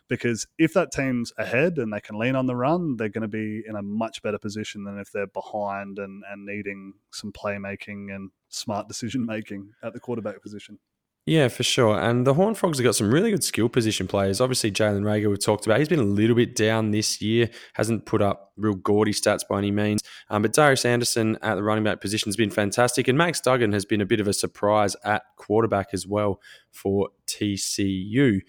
[0.07, 3.29] Because if that team's ahead and they can lean on the run, they're going to
[3.29, 8.15] be in a much better position than if they're behind and, and needing some playmaking
[8.15, 10.79] and smart decision making at the quarterback position.
[11.29, 12.01] Yeah, for sure.
[12.01, 14.41] And the Horn Frogs have got some really good skill position players.
[14.41, 15.79] Obviously, Jalen Reagor, we talked about.
[15.79, 19.59] He's been a little bit down this year, hasn't put up real gaudy stats by
[19.59, 20.01] any means.
[20.31, 23.09] Um, but Darius Anderson at the running back position has been fantastic.
[23.09, 27.11] And Max Duggan has been a bit of a surprise at quarterback as well for
[27.27, 28.41] TCU.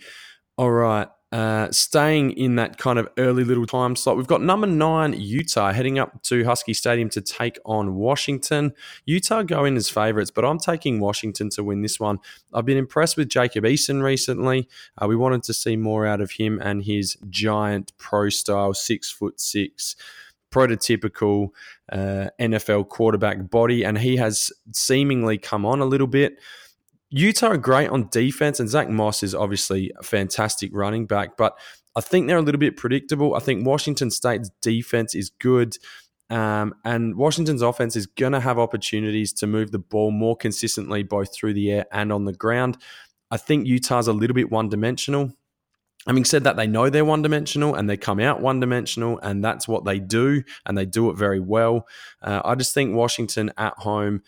[0.57, 1.09] All right.
[1.31, 5.71] Uh, staying in that kind of early little time slot, we've got number nine Utah
[5.71, 8.73] heading up to Husky Stadium to take on Washington.
[9.05, 12.17] Utah go in as favourites, but I'm taking Washington to win this one.
[12.51, 14.67] I've been impressed with Jacob Eason recently.
[14.97, 19.11] Uh, we wanted to see more out of him and his giant pro style six
[19.11, 19.95] foot six
[20.51, 21.49] prototypical
[21.91, 26.39] uh, NFL quarterback body, and he has seemingly come on a little bit.
[27.11, 31.57] Utah are great on defense, and Zach Moss is obviously a fantastic running back, but
[31.95, 33.35] I think they're a little bit predictable.
[33.35, 35.77] I think Washington State's defense is good.
[36.29, 41.01] Um, and Washington's offense is going to have opportunities to move the ball more consistently,
[41.01, 42.77] both through the air and on the ground.
[43.31, 45.33] I think Utah's a little bit one dimensional.
[46.05, 49.43] Having said that, they know they're one dimensional and they come out one dimensional, and
[49.43, 51.87] that's what they do, and they do it very well.
[52.21, 54.21] Uh, I just think Washington at home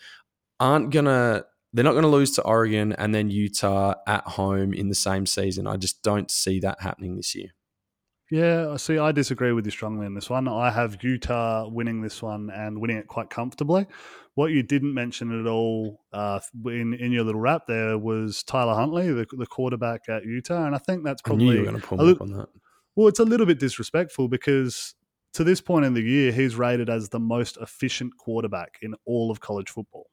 [0.60, 4.72] aren't going to they're not going to lose to Oregon and then Utah at home
[4.74, 5.66] in the same season.
[5.66, 7.48] I just don't see that happening this year.
[8.30, 10.48] Yeah, see, I disagree with you strongly on this one.
[10.48, 13.86] I have Utah winning this one and winning it quite comfortably.
[14.34, 18.74] What you didn't mention at all uh, in in your little wrap there was Tyler
[18.74, 21.70] Huntley, the, the quarterback at Utah, and I think that's probably I knew you were
[21.72, 22.48] going to pull me up on that.
[22.96, 24.94] Well, it's a little bit disrespectful because
[25.34, 29.30] to this point in the year, he's rated as the most efficient quarterback in all
[29.30, 30.06] of college football.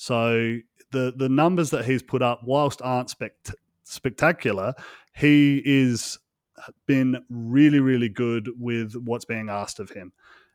[0.00, 0.58] So
[0.92, 4.74] the the numbers that he's put up, whilst aren't spect- spectacular,
[5.12, 6.20] he is
[6.56, 10.12] uh, been really really good with what's being asked of him.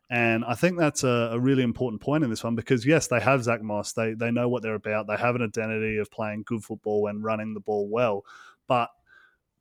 [0.08, 3.20] And I think that's a, a, really important point in this one because yes, they
[3.20, 3.92] have Zach Moss.
[3.92, 5.08] They they know what they're about.
[5.08, 8.24] They have an identity of playing good football and running the ball well.
[8.66, 8.88] But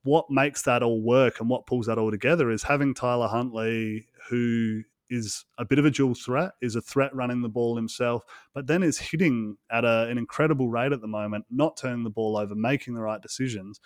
[0.04, 4.08] what makes that all work and what pulls that all together is having Tyler Huntley,
[4.30, 8.24] who is a bit of a dual threat, is a threat running the ball himself,
[8.54, 12.10] but then is hitting at a, an incredible rate at the moment, not turning the
[12.10, 13.80] ball over, making the right decisions.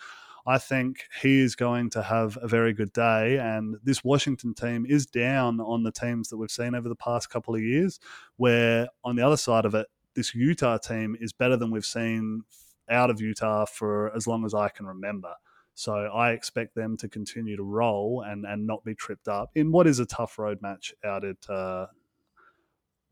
[0.46, 3.38] I think he is going to have a very good day.
[3.38, 7.28] And this Washington team is down on the teams that we've seen over the past
[7.28, 8.00] couple of years,
[8.36, 12.44] where on the other side of it, this Utah team is better than we've seen
[12.88, 15.34] out of Utah for as long as I can remember.
[15.78, 19.70] So I expect them to continue to roll and, and not be tripped up in
[19.70, 21.86] what is a tough road match out at uh,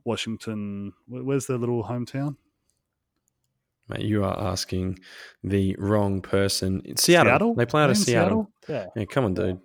[0.03, 0.93] Washington.
[1.07, 2.35] Where's their little hometown?
[3.89, 4.99] Mate, you are asking
[5.45, 6.83] the wrong person.
[6.97, 7.31] Seattle.
[7.31, 7.55] Seattle?
[7.55, 8.51] They play out of Seattle.
[8.67, 8.87] Seattle.
[8.97, 9.01] Yeah.
[9.01, 9.05] yeah.
[9.05, 9.61] Come on, dude.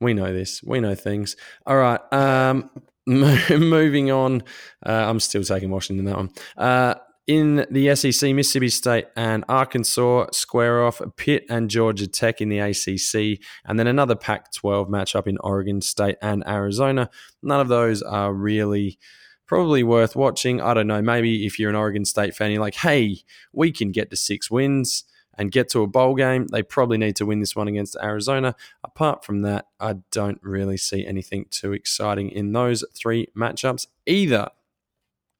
[0.00, 0.62] We know this.
[0.62, 1.36] We know things.
[1.66, 2.00] All right.
[2.10, 2.70] Um,
[3.06, 4.44] moving on.
[4.86, 6.30] Uh, I'm still taking Washington that one.
[6.56, 6.94] Uh,
[7.30, 12.58] in the SEC, Mississippi State and Arkansas square off Pitt and Georgia Tech in the
[12.58, 17.08] ACC, and then another Pac 12 matchup in Oregon State and Arizona.
[17.40, 18.98] None of those are really
[19.46, 20.60] probably worth watching.
[20.60, 21.00] I don't know.
[21.00, 23.18] Maybe if you're an Oregon State fan, you're like, hey,
[23.52, 25.04] we can get to six wins
[25.38, 26.48] and get to a bowl game.
[26.48, 28.56] They probably need to win this one against Arizona.
[28.82, 34.48] Apart from that, I don't really see anything too exciting in those three matchups either.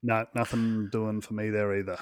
[0.03, 1.99] No, nothing doing for me there either.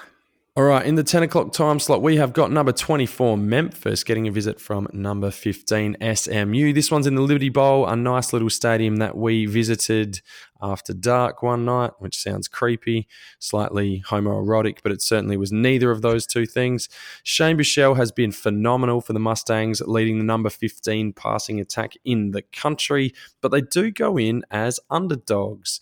[0.55, 4.27] All right, in the 10 o'clock time slot, we have got number 24, Memphis, getting
[4.27, 6.73] a visit from number 15, SMU.
[6.73, 10.21] This one's in the Liberty Bowl, a nice little stadium that we visited
[10.61, 13.07] after dark one night, which sounds creepy,
[13.37, 16.89] slightly homoerotic, but it certainly was neither of those two things.
[17.23, 22.31] Shane Buechele has been phenomenal for the Mustangs, leading the number 15 passing attack in
[22.31, 25.79] the country, but they do go in as underdogs.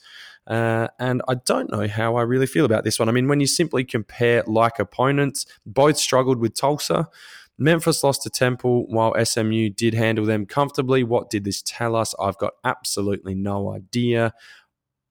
[0.48, 3.10] Uh, and I don't know how I really feel about this one.
[3.10, 7.10] I mean, when you simply compare like opponents, both struggled with Tulsa.
[7.58, 11.04] Memphis lost to Temple while SMU did handle them comfortably.
[11.04, 12.14] What did this tell us?
[12.20, 14.34] I've got absolutely no idea.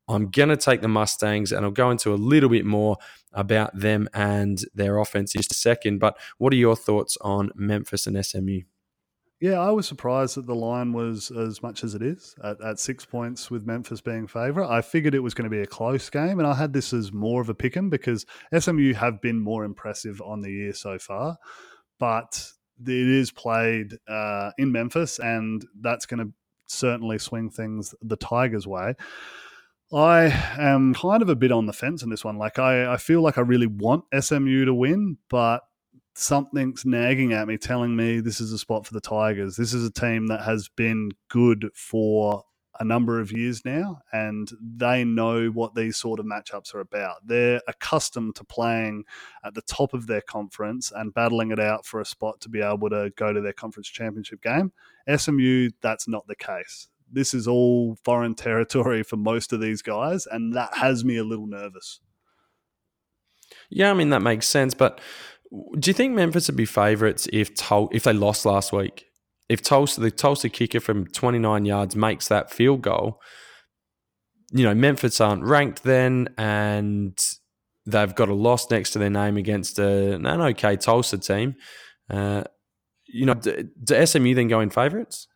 [0.09, 2.97] I'm going to take the Mustangs and I'll go into a little bit more
[3.33, 5.99] about them and their offense just a second.
[5.99, 8.61] But what are your thoughts on Memphis and SMU?
[9.39, 12.79] Yeah, I was surprised that the line was as much as it is at, at
[12.79, 14.75] six points with Memphis being favourite.
[14.75, 17.13] I figured it was going to be a close game, and I had this as
[17.13, 18.25] more of a pick 'em because
[18.59, 21.37] SMU have been more impressive on the year so far,
[21.99, 26.33] but it is played uh, in Memphis, and that's going to
[26.67, 28.95] certainly swing things the Tigers' way.
[29.93, 30.25] I
[30.59, 32.39] am kind of a bit on the fence in this one.
[32.39, 35.61] Like, I, I feel like I really want SMU to win, but
[36.17, 39.57] something's nagging at me telling me this is a spot for the Tigers.
[39.57, 42.43] This is a team that has been good for
[42.81, 47.17] a number of years now, and they know what these sort of matchups are about.
[47.27, 49.05] They're accustomed to playing
[49.45, 52.61] at the top of their conference and battling it out for a spot to be
[52.61, 54.73] able to go to their conference championship game.
[55.15, 56.89] SMU, that's not the case.
[57.11, 61.25] This is all foreign territory for most of these guys, and that has me a
[61.25, 62.01] little nervous.
[63.69, 65.01] Yeah, I mean that makes sense, but
[65.51, 69.07] do you think Memphis would be favourites if Tul- if they lost last week?
[69.49, 73.21] If Tulsa, the Tulsa kicker from 29 yards makes that field goal,
[74.51, 77.17] you know, Memphis aren't ranked then, and
[77.85, 81.55] they've got a loss next to their name against a, an okay Tulsa team.
[82.11, 82.45] Uh,
[83.07, 85.29] you know, do, do SMU then go in favourites?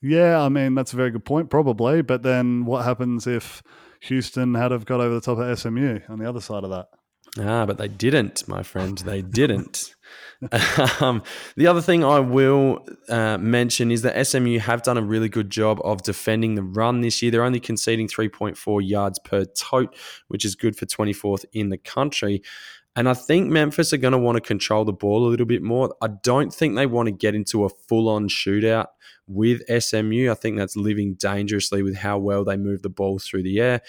[0.00, 2.02] Yeah, I mean that's a very good point, probably.
[2.02, 3.62] But then, what happens if
[4.00, 6.88] Houston had have got over the top of SMU on the other side of that?
[7.38, 8.98] Ah, but they didn't, my friend.
[8.98, 9.94] They didn't.
[11.00, 11.22] um,
[11.56, 15.50] the other thing I will uh, mention is that SMU have done a really good
[15.50, 17.32] job of defending the run this year.
[17.32, 19.96] They're only conceding 3.4 yards per tote,
[20.28, 22.42] which is good for 24th in the country.
[22.96, 25.62] And I think Memphis are going to want to control the ball a little bit
[25.62, 25.94] more.
[26.00, 28.86] I don't think they want to get into a full on shootout
[29.26, 30.30] with SMU.
[30.30, 33.80] I think that's living dangerously with how well they move the ball through the air.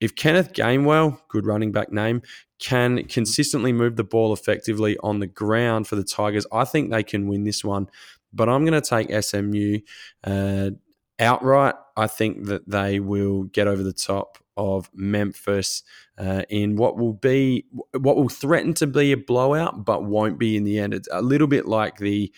[0.00, 2.22] If Kenneth Gainwell, good running back name,
[2.62, 7.02] can consistently move the ball effectively on the ground for the Tigers, I think they
[7.02, 7.88] can win this one.
[8.32, 9.80] But I'm going to take SMU
[10.22, 10.70] uh,
[11.18, 11.74] outright.
[11.96, 15.82] I think that they will get over the top of Memphis
[16.16, 17.66] uh, in what will be
[17.98, 20.94] what will threaten to be a blowout, but won't be in the end.
[20.94, 22.32] It's a little bit like the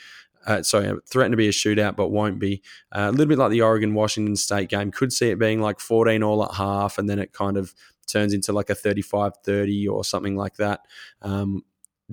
[0.46, 2.62] uh, sorry, threaten to be a shootout, but won't be.
[2.92, 4.90] Uh, a little bit like the Oregon Washington State game.
[4.90, 7.74] Could see it being like 14 all at half, and then it kind of
[8.06, 10.80] turns into like a 35 30 or something like that
[11.22, 11.64] um,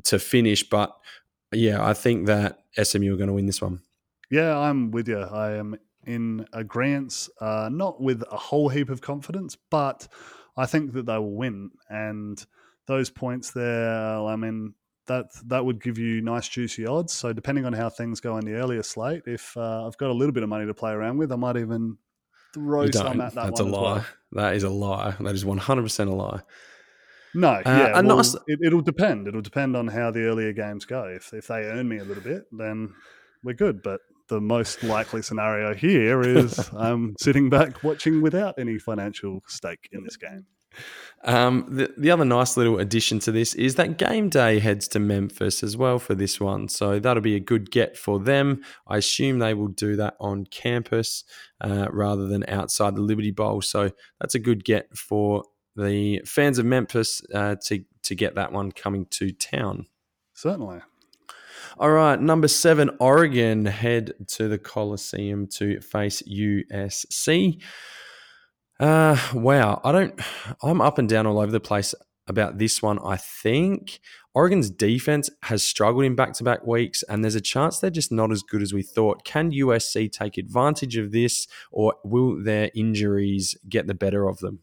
[0.03, 0.67] to finish.
[0.67, 0.95] But
[1.51, 3.81] yeah, I think that SMU are going to win this one.
[4.29, 5.19] Yeah, I'm with you.
[5.19, 5.75] I am
[6.05, 10.07] in agreement, uh, not with a whole heap of confidence, but
[10.57, 11.71] I think that they will win.
[11.89, 12.43] And
[12.87, 14.73] those points there, I mean,
[15.07, 17.13] that that would give you nice juicy odds.
[17.13, 20.13] So depending on how things go in the earlier slate, if uh, I've got a
[20.13, 21.97] little bit of money to play around with, I might even
[22.53, 23.81] throw some at that That's a lie.
[23.81, 24.05] Well.
[24.33, 25.15] That is a lie.
[25.19, 26.41] That is one hundred percent a lie.
[27.33, 28.35] No, uh, yeah, well, nice...
[28.47, 29.27] it, will depend.
[29.27, 31.05] It'll depend on how the earlier games go.
[31.05, 32.93] If if they earn me a little bit, then
[33.43, 33.81] we're good.
[33.81, 39.89] But the most likely scenario here is I'm sitting back watching without any financial stake
[39.91, 40.45] in this game.
[41.23, 44.99] Um, the, the other nice little addition to this is that game day heads to
[44.99, 46.67] Memphis as well for this one.
[46.67, 48.63] So that'll be a good get for them.
[48.87, 51.23] I assume they will do that on campus
[51.61, 53.61] uh, rather than outside the Liberty Bowl.
[53.61, 55.43] So that's a good get for
[55.75, 59.85] the fans of Memphis uh, to, to get that one coming to town.
[60.33, 60.81] Certainly.
[61.77, 67.61] All right, number seven, Oregon head to the Coliseum to face USC.
[68.81, 69.79] Uh, wow.
[69.83, 70.19] I don't,
[70.63, 71.93] I'm up and down all over the place
[72.25, 72.97] about this one.
[73.05, 73.99] I think
[74.33, 78.11] Oregon's defense has struggled in back to back weeks, and there's a chance they're just
[78.11, 79.23] not as good as we thought.
[79.23, 84.61] Can USC take advantage of this, or will their injuries get the better of them?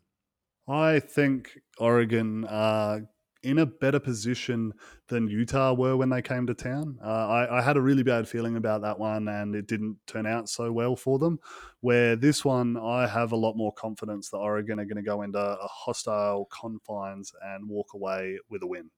[0.66, 3.02] I think Oregon are
[3.42, 4.72] in a better position
[5.06, 6.98] than Utah were when they came to town.
[7.02, 10.26] Uh, I, I, had a really bad feeling about that one, and it didn't turn
[10.26, 11.38] out so well for them.
[11.80, 15.22] Where this one, I have a lot more confidence that Oregon are going to go
[15.22, 18.90] into a hostile confines and walk away with a win.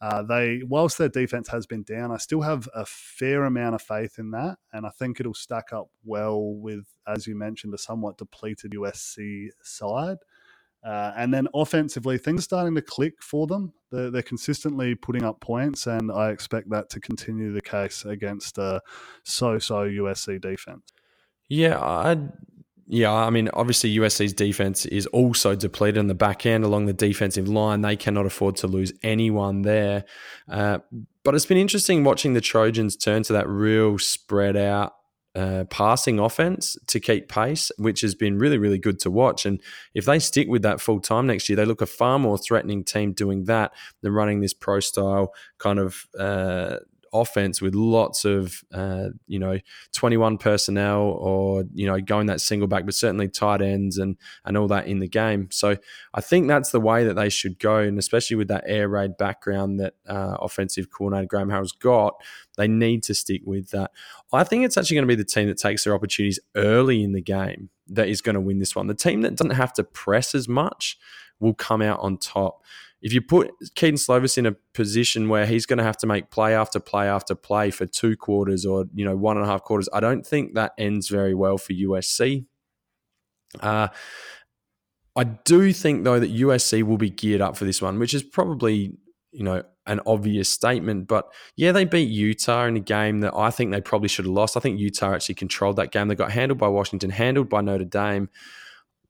[0.00, 3.82] Uh, they, whilst their defense has been down, I still have a fair amount of
[3.82, 7.78] faith in that, and I think it'll stack up well with, as you mentioned, a
[7.78, 10.18] somewhat depleted USC side.
[10.84, 13.72] Uh, and then offensively, things are starting to click for them.
[13.90, 18.58] They're, they're, consistently putting up points, and I expect that to continue the case against
[18.58, 18.82] a
[19.22, 20.82] so-so USC defense.
[21.48, 22.18] Yeah, I
[22.86, 26.92] yeah, I mean, obviously USC's defense is also depleted in the back end along the
[26.92, 27.80] defensive line.
[27.80, 30.04] They cannot afford to lose anyone there.
[30.48, 30.80] Uh,
[31.22, 34.92] but it's been interesting watching the Trojans turn to that real spread out
[35.34, 39.44] uh, passing offense to keep pace, which has been really, really good to watch.
[39.46, 39.60] And
[39.94, 42.84] if they stick with that full time next year, they look a far more threatening
[42.84, 43.72] team doing that
[44.02, 46.76] than running this pro style kind of uh,
[47.14, 49.58] offense with lots of uh, you know
[49.92, 54.56] 21 personnel or you know going that single back but certainly tight ends and and
[54.56, 55.76] all that in the game so
[56.12, 59.16] i think that's the way that they should go and especially with that air raid
[59.16, 62.14] background that uh, offensive coordinator graham harrell's got
[62.56, 63.90] they need to stick with that
[64.32, 67.12] i think it's actually going to be the team that takes their opportunities early in
[67.12, 68.86] the game that is going to win this one.
[68.86, 70.98] The team that doesn't have to press as much
[71.40, 72.62] will come out on top.
[73.04, 76.30] If you put Kedon Slovis in a position where he's going to have to make
[76.30, 79.62] play after play after play for two quarters or you know one and a half
[79.62, 82.46] quarters, I don't think that ends very well for USC.
[83.60, 83.88] Uh,
[85.14, 88.22] I do think though that USC will be geared up for this one, which is
[88.22, 88.96] probably
[89.32, 93.50] you know an obvious statement, but yeah, they beat Utah in a game that I
[93.50, 94.56] think they probably should have lost.
[94.56, 96.08] I think Utah actually controlled that game.
[96.08, 98.30] They got handled by Washington, handled by Notre Dame.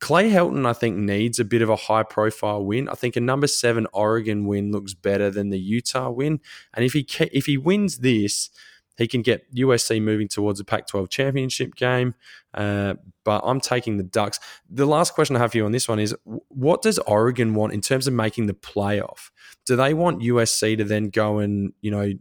[0.04, 2.90] Clay Helton, I think, needs a bit of a high profile win.
[2.90, 6.40] I think a number seven Oregon win looks better than the Utah win.
[6.74, 8.50] And if he if he wins this,
[8.98, 12.14] he can get USC moving towards a Pac 12 championship game.
[12.52, 14.40] Uh, but I'm taking the Ducks.
[14.68, 16.14] The last question I have for you on this one is
[16.48, 19.30] what does Oregon want in terms of making the playoff?
[19.64, 22.12] Do they want USC to then go and, you know,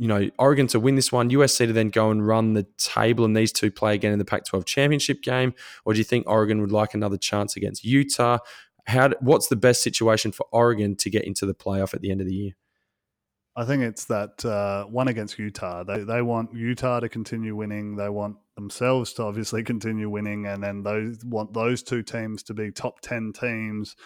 [0.00, 3.26] you know, Oregon to win this one, USC to then go and run the table
[3.26, 5.52] and these two play again in the Pac 12 championship game?
[5.84, 8.38] Or do you think Oregon would like another chance against Utah?
[8.86, 12.22] How, what's the best situation for Oregon to get into the playoff at the end
[12.22, 12.52] of the year?
[13.54, 15.84] I think it's that uh, one against Utah.
[15.84, 17.96] They they want Utah to continue winning.
[17.96, 22.54] They want themselves to obviously continue winning, and then those want those two teams to
[22.54, 23.96] be top ten teams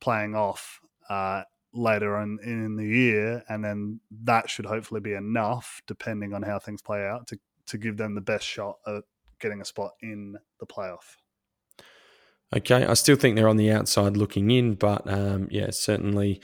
[0.00, 1.42] playing off uh,
[1.76, 6.58] later on in the year, and then that should hopefully be enough, depending on how
[6.58, 9.02] things play out, to to give them the best shot at
[9.40, 11.16] getting a spot in the playoff.
[12.54, 16.40] Okay, I still think they're on the outside looking in, but um, yeah, certainly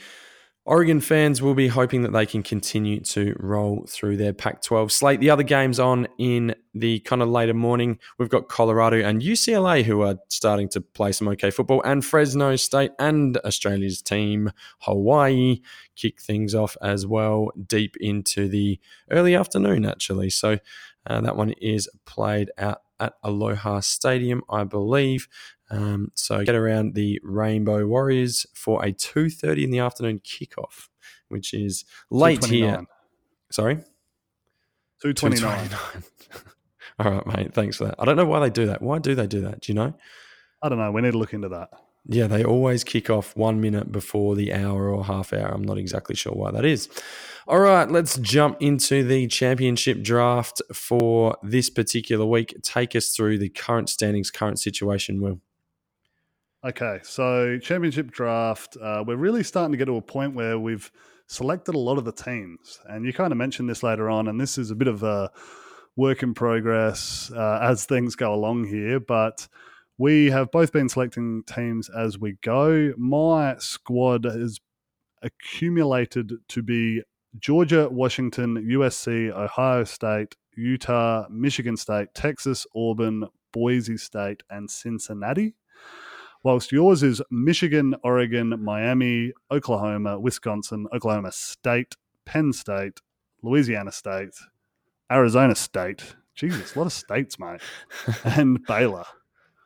[0.65, 4.93] Oregon fans will be hoping that they can continue to roll through their Pac 12
[4.93, 5.19] slate.
[5.19, 9.83] The other games on in the kind of later morning, we've got Colorado and UCLA
[9.83, 15.59] who are starting to play some okay football, and Fresno State and Australia's team, Hawaii,
[15.97, 18.79] kick things off as well deep into the
[19.11, 20.29] early afternoon, actually.
[20.29, 20.59] So
[21.05, 25.27] uh, that one is played out at Aloha Stadium, I believe.
[25.73, 30.89] Um, so get around the Rainbow Warriors for a two thirty in the afternoon kickoff,
[31.29, 32.85] which is late here.
[33.51, 33.79] Sorry,
[35.01, 35.69] two twenty nine.
[36.99, 37.53] All right, mate.
[37.53, 37.95] Thanks for that.
[37.97, 38.81] I don't know why they do that.
[38.81, 39.61] Why do they do that?
[39.61, 39.93] Do you know?
[40.61, 40.91] I don't know.
[40.91, 41.69] We need to look into that.
[42.05, 45.47] Yeah, they always kick off one minute before the hour or half hour.
[45.47, 46.89] I'm not exactly sure why that is.
[47.47, 52.55] All right, let's jump into the championship draft for this particular week.
[52.61, 55.39] Take us through the current standings, current situation, Will.
[56.65, 60.89] Okay, so championship draft, uh, we're really starting to get to a point where we've
[61.27, 64.39] selected a lot of the teams, and you kind of mentioned this later on, and
[64.39, 65.29] this is a bit of a
[65.97, 69.45] work in progress uh, as things go along here, but
[69.97, 72.93] we have both been selecting teams as we go.
[72.97, 74.57] My squad has
[75.21, 77.03] accumulated to be
[77.37, 85.55] Georgia, Washington, USC, Ohio State, Utah, Michigan State, Texas, Auburn, Boise State, and Cincinnati
[86.43, 92.99] whilst yours is Michigan, Oregon, Miami, Oklahoma, Wisconsin, Oklahoma State, Penn State,
[93.41, 94.35] Louisiana State,
[95.11, 96.15] Arizona State.
[96.35, 97.61] Jesus, a lot of states, mate.
[98.23, 99.05] And Baylor.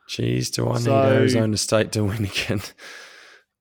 [0.08, 2.62] Jeez, do I so, need Arizona State to win again?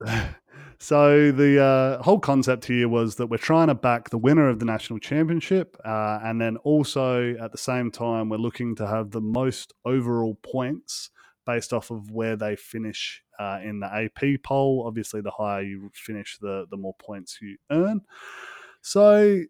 [0.79, 4.59] so the uh, whole concept here was that we're trying to back the winner of
[4.59, 9.11] the national championship, uh, and then also at the same time we're looking to have
[9.11, 11.09] the most overall points
[11.47, 14.83] based off of where they finish uh, in the AP poll.
[14.85, 18.01] Obviously, the higher you finish, the the more points you earn.
[18.81, 19.41] So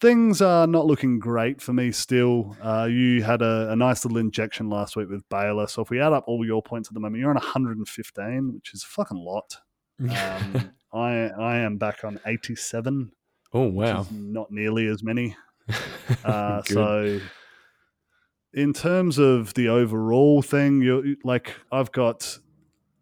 [0.00, 2.56] things are not looking great for me still.
[2.62, 5.66] Uh, you had a, a, nice little injection last week with Baylor.
[5.66, 8.72] So if we add up all your points at the moment, you're on 115, which
[8.72, 9.56] is a fucking lot.
[10.00, 13.12] Um, I I am back on 87.
[13.52, 14.06] Oh wow!
[14.10, 15.36] not nearly as many.
[16.24, 17.20] Uh, so
[18.52, 22.38] in terms of the overall thing, you like I've got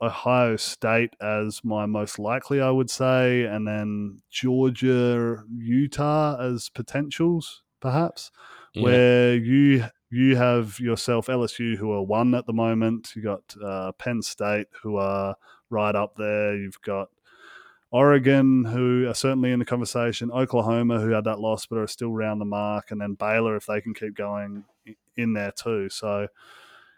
[0.00, 7.62] Ohio State as my most likely, I would say, and then Georgia, Utah as potentials,
[7.80, 8.30] perhaps.
[8.74, 8.82] Yeah.
[8.82, 13.12] Where you you have yourself LSU, who are one at the moment.
[13.16, 15.36] You got uh, Penn State, who are
[15.70, 16.56] right up there.
[16.56, 17.08] You've got
[17.90, 20.30] Oregon, who are certainly in the conversation.
[20.30, 23.66] Oklahoma, who had that loss but are still round the mark, and then Baylor, if
[23.66, 24.64] they can keep going
[25.16, 25.88] in there too.
[25.90, 26.28] So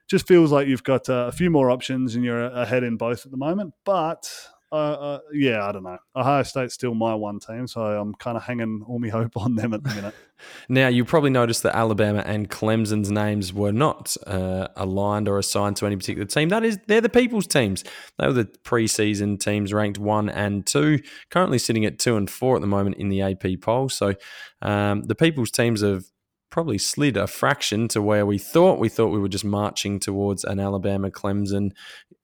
[0.09, 3.25] just feels like you've got uh, a few more options and you're ahead in both
[3.25, 3.75] at the moment.
[3.85, 4.31] But
[4.73, 5.99] uh, uh, yeah, I don't know.
[6.15, 9.57] Ohio State's still my one team, so I'm kind of hanging all my hope on
[9.57, 10.15] them at the minute.
[10.69, 15.77] now, you probably noticed that Alabama and Clemson's names were not uh, aligned or assigned
[15.79, 16.51] to any particular team.
[16.51, 17.83] That is, they're the people's teams.
[18.19, 22.55] They were the preseason teams ranked one and two, currently sitting at two and four
[22.55, 23.89] at the moment in the AP poll.
[23.89, 24.15] So
[24.63, 26.05] um, the people's teams have
[26.51, 28.79] probably slid a fraction to where we thought.
[28.79, 31.73] We thought we were just marching towards an Alabama Clemson,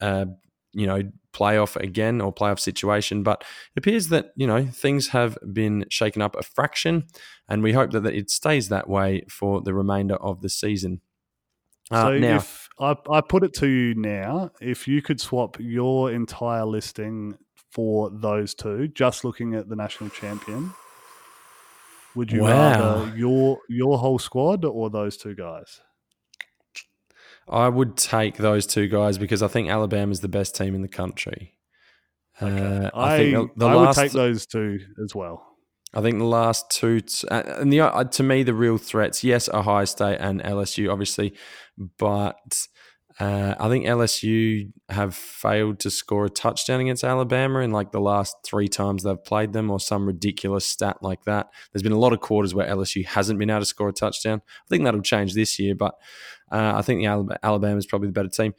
[0.00, 0.26] uh,
[0.72, 1.02] you know,
[1.32, 3.22] playoff again or playoff situation.
[3.22, 3.42] But
[3.74, 7.04] it appears that, you know, things have been shaken up a fraction,
[7.48, 11.00] and we hope that it stays that way for the remainder of the season.
[11.90, 15.56] Uh, so now, if I, I put it to you now, if you could swap
[15.60, 17.38] your entire listing
[17.70, 20.72] for those two, just looking at the national champion,
[22.16, 22.50] would you wow.
[22.50, 25.80] rather your your whole squad or those two guys?
[27.48, 30.82] I would take those two guys because I think Alabama is the best team in
[30.82, 31.52] the country.
[32.42, 32.86] Okay.
[32.86, 35.46] Uh, I, I, think the, the I last, would take those two as well.
[35.94, 39.22] I think the last two, t- uh, and the uh, to me the real threats,
[39.22, 41.34] yes, Ohio State and LSU, obviously,
[41.98, 42.66] but
[43.18, 48.00] uh, I think LSU have failed to score a touchdown against Alabama in like the
[48.00, 51.48] last three times they've played them, or some ridiculous stat like that.
[51.72, 54.42] There's been a lot of quarters where LSU hasn't been able to score a touchdown.
[54.44, 55.94] I think that'll change this year, but
[56.52, 58.54] uh, I think the Alabama is probably the better team.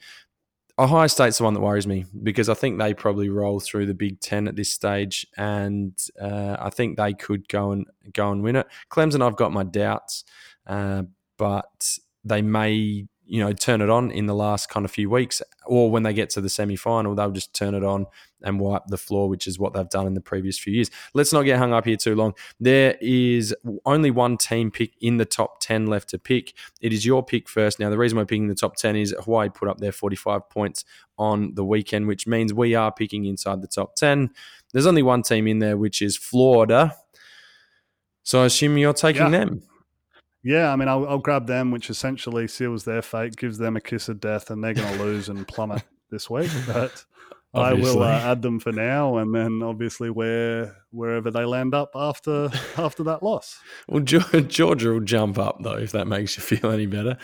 [0.79, 3.95] Ohio State's the one that worries me because I think they probably roll through the
[3.95, 8.43] Big Ten at this stage, and uh, I think they could go and go and
[8.43, 8.67] win it.
[8.91, 10.23] Clemson, I've got my doubts,
[10.65, 11.03] uh,
[11.37, 15.41] but they may you know turn it on in the last kind of few weeks,
[15.65, 18.07] or when they get to the semi final, they'll just turn it on
[18.41, 20.91] and wipe the floor, which is what they've done in the previous few years.
[21.13, 22.33] Let's not get hung up here too long.
[22.59, 23.55] There is
[23.85, 26.53] only one team pick in the top 10 left to pick.
[26.79, 27.79] It is your pick first.
[27.79, 30.85] Now, the reason we're picking the top 10 is Hawaii put up their 45 points
[31.17, 34.29] on the weekend, which means we are picking inside the top 10.
[34.71, 36.95] There's only one team in there, which is Florida.
[38.23, 39.45] So I assume you're taking yeah.
[39.45, 39.63] them.
[40.43, 43.81] Yeah, I mean, I'll, I'll, grab them, which essentially seals their fate, gives them a
[43.81, 46.51] kiss of death, and they're going to lose and plummet this week.
[46.67, 47.03] But
[47.53, 51.91] I will uh, add them for now, and then obviously where wherever they land up
[51.95, 53.59] after after that loss.
[53.87, 57.17] Well, Georgia will jump up though, if that makes you feel any better.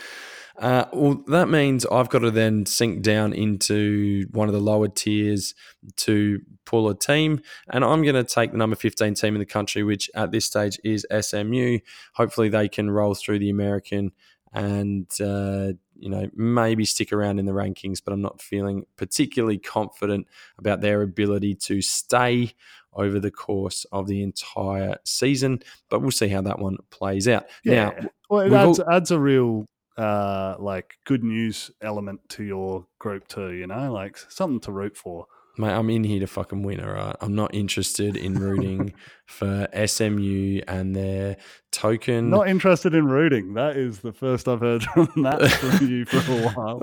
[0.58, 4.88] Uh, well, that means I've got to then sink down into one of the lower
[4.88, 5.54] tiers
[5.96, 9.46] to pull a team, and I'm going to take the number 15 team in the
[9.46, 11.78] country, which at this stage is SMU.
[12.14, 14.12] Hopefully, they can roll through the American
[14.52, 19.58] and uh, you know maybe stick around in the rankings, but I'm not feeling particularly
[19.58, 20.28] confident
[20.58, 22.52] about their ability to stay
[22.92, 25.60] over the course of the entire season.
[25.88, 27.46] But we'll see how that one plays out.
[27.64, 27.90] Yeah.
[27.90, 32.86] Now, well, it adds, all- adds a real uh, like good news element to your
[32.98, 33.52] group too.
[33.52, 35.26] You know, like something to root for.
[35.56, 37.14] Mate, I'm in here to fucking win, all right?
[37.20, 38.92] I'm not interested in rooting
[39.26, 41.36] for SMU and their
[41.70, 42.30] token.
[42.30, 43.54] Not interested in rooting.
[43.54, 46.82] That is the first I've heard from that from you for a while.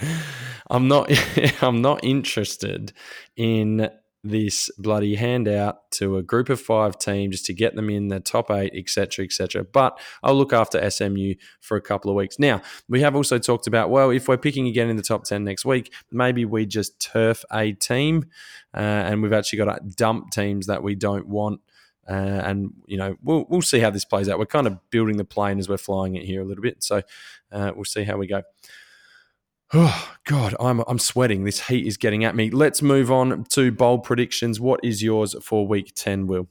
[0.70, 1.10] I'm not
[1.62, 2.92] I'm not interested
[3.36, 3.90] in
[4.28, 8.20] this bloody handout to a group of five team just to get them in the
[8.20, 9.64] top eight, etc., etc.
[9.64, 12.38] But I'll look after SMU for a couple of weeks.
[12.38, 15.44] Now we have also talked about well, if we're picking again in the top ten
[15.44, 18.26] next week, maybe we just turf a team,
[18.74, 21.60] uh, and we've actually got to dump teams that we don't want.
[22.08, 24.38] Uh, and you know we'll we'll see how this plays out.
[24.38, 27.02] We're kind of building the plane as we're flying it here a little bit, so
[27.52, 28.42] uh, we'll see how we go.
[29.74, 31.44] Oh God, I'm I'm sweating.
[31.44, 32.48] This heat is getting at me.
[32.48, 34.58] Let's move on to bold predictions.
[34.58, 36.48] What is yours for week ten, Will?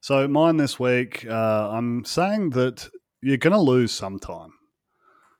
[0.00, 2.88] So mine this week, uh, I'm saying that
[3.22, 4.52] you're going to lose sometime.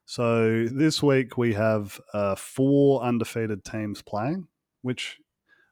[0.06, 4.48] So this week we have uh, four undefeated teams playing.
[4.82, 5.18] Which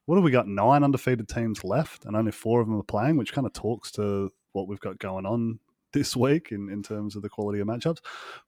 [0.07, 0.47] what have we got?
[0.47, 3.91] Nine undefeated teams left, and only four of them are playing, which kind of talks
[3.93, 5.59] to what we've got going on
[5.95, 8.01] this week in, in terms of the quality of matchups.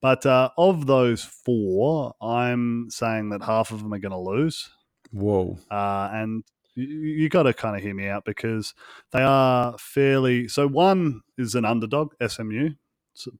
[0.03, 4.68] But uh, of those four, I'm saying that half of them are going to lose.
[5.12, 5.59] Whoa.
[5.70, 6.44] Uh, and
[6.74, 8.74] you, you got to kind of hear me out because
[9.12, 10.49] they are fairly.
[10.49, 12.70] So one is an underdog, SMU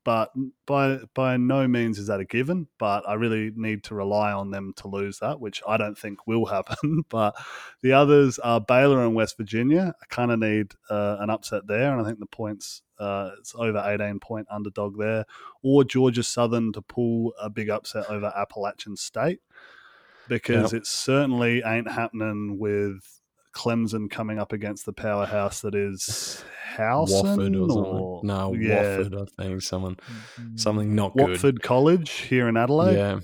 [0.05, 0.33] but
[0.67, 2.69] by by no means is that a given.
[2.79, 6.27] But I really need to rely on them to lose that, which I don't think
[6.27, 7.05] will happen.
[7.09, 7.35] but
[7.83, 9.95] the others are Baylor and West Virginia.
[10.01, 13.55] I kind of need uh, an upset there, and I think the points uh, it's
[13.55, 15.25] over 18 point underdog there,
[15.63, 19.41] or Georgia Southern to pull a big upset over Appalachian State
[20.29, 20.83] because yep.
[20.83, 23.21] it certainly ain't happening with
[23.57, 26.45] Clemson coming up against the powerhouse that is
[26.77, 28.99] Howson or, or no yeah.
[28.99, 29.97] Wofford, I think someone
[30.57, 31.63] something not Watford good.
[31.63, 32.97] College here in Adelaide.
[32.97, 33.21] Yeah,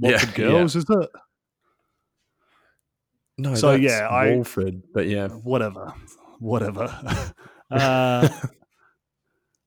[0.00, 0.78] Watford yeah, Girls, yeah.
[0.80, 1.10] is it?
[3.38, 5.94] No, so yeah, I Walford, but yeah, whatever,
[6.40, 7.32] whatever.
[7.70, 8.28] uh,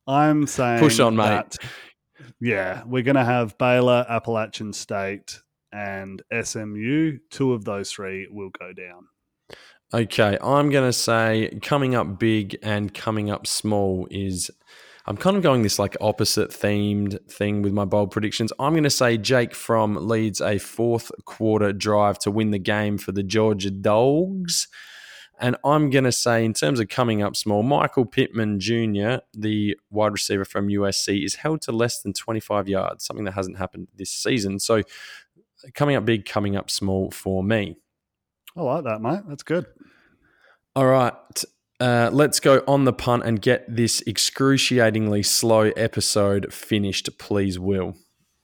[0.05, 2.27] I'm saying push on, that, mate.
[2.41, 5.41] Yeah, we're going to have Baylor, Appalachian State,
[5.71, 7.19] and SMU.
[7.29, 9.07] Two of those three will go down.
[9.91, 14.51] Okay, I'm going to say coming up big and coming up small is.
[15.07, 18.53] I'm kind of going this like opposite themed thing with my bold predictions.
[18.59, 22.99] I'm going to say Jake Fromm leads a fourth quarter drive to win the game
[22.99, 24.67] for the Georgia Dogs.
[25.39, 29.75] And I'm going to say, in terms of coming up small, Michael Pittman Jr., the
[29.89, 33.87] wide receiver from USC, is held to less than 25 yards, something that hasn't happened
[33.95, 34.59] this season.
[34.59, 34.83] So
[35.73, 37.77] coming up big, coming up small for me.
[38.55, 39.21] I like that, mate.
[39.27, 39.65] That's good.
[40.75, 41.13] All right.
[41.79, 47.95] Uh, let's go on the punt and get this excruciatingly slow episode finished, please, Will.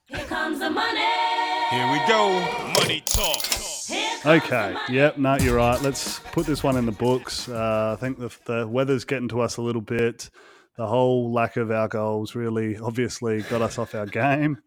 [0.06, 1.00] Here comes the money.
[1.70, 2.72] Here we go.
[2.78, 3.44] Money talk.
[4.24, 4.74] Okay.
[4.88, 5.18] Yep.
[5.18, 5.80] No, you're right.
[5.82, 7.48] Let's put this one in the books.
[7.48, 10.30] Uh, I think the, the weather's getting to us a little bit.
[10.76, 14.58] The whole lack of our goals really, obviously, got us off our game.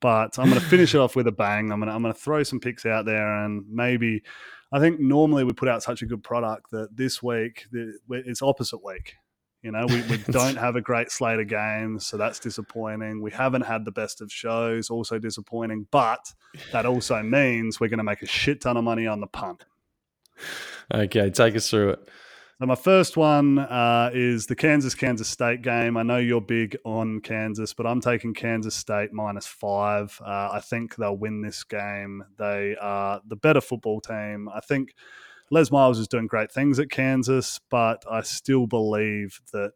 [0.00, 1.72] But I'm going to finish it off with a bang.
[1.72, 4.22] I'm going to I'm going to throw some picks out there, and maybe
[4.74, 7.66] I think normally we put out such a good product that this week
[8.10, 9.14] it's opposite week.
[9.62, 13.22] You know, we, we don't have a great slate of games, so that's disappointing.
[13.22, 15.86] We haven't had the best of shows, also disappointing.
[15.92, 16.18] But
[16.72, 19.64] that also means we're going to make a shit ton of money on the punt.
[20.92, 22.08] Okay, take us through it.
[22.64, 25.98] So my first one uh, is the Kansas Kansas State game.
[25.98, 30.18] I know you're big on Kansas, but I'm taking Kansas State minus five.
[30.24, 32.24] Uh, I think they'll win this game.
[32.38, 34.48] They are the better football team.
[34.48, 34.94] I think
[35.50, 39.72] Les Miles is doing great things at Kansas, but I still believe that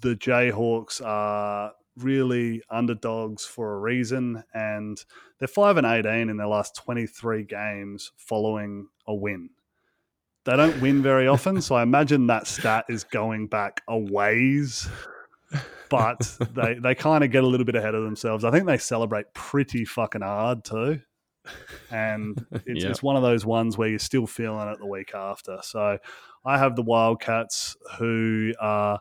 [0.00, 5.04] the Jayhawks are really underdogs for a reason, and
[5.38, 9.50] they're five and eighteen in their last twenty three games following a win.
[10.44, 14.88] They don't win very often, so I imagine that stat is going back a ways.
[15.90, 16.20] But
[16.54, 18.44] they they kind of get a little bit ahead of themselves.
[18.44, 21.00] I think they celebrate pretty fucking hard too
[21.90, 22.90] and it's, yep.
[22.90, 25.58] it's one of those ones where you're still feeling it the week after.
[25.62, 25.98] So
[26.44, 29.00] I have the Wildcats who are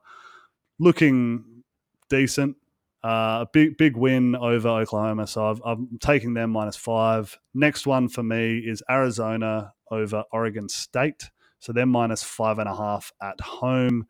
[0.79, 1.63] looking
[2.09, 2.55] decent.
[3.01, 7.37] Uh, a big big win over Oklahoma, so i am taking them minus five.
[7.53, 11.29] Next one for me is Arizona over Oregon State,
[11.59, 14.07] so they're minus five and a half at home.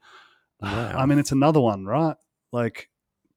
[0.61, 0.93] Wow.
[0.97, 2.15] I mean, it's another one, right?
[2.51, 2.89] Like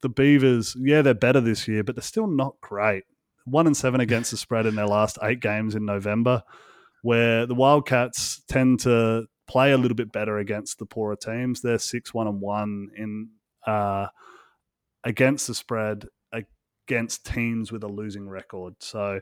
[0.03, 3.05] the Beavers, yeah, they're better this year, but they're still not great
[3.45, 6.43] one and seven against the spread in their last eight games in November,
[7.03, 11.61] where the Wildcats tend to play a little bit better against the poorer teams.
[11.61, 13.31] They're six one and one in
[13.67, 14.09] uh,
[15.05, 16.07] against the spread
[16.89, 18.75] against teams with a losing record.
[18.81, 19.21] So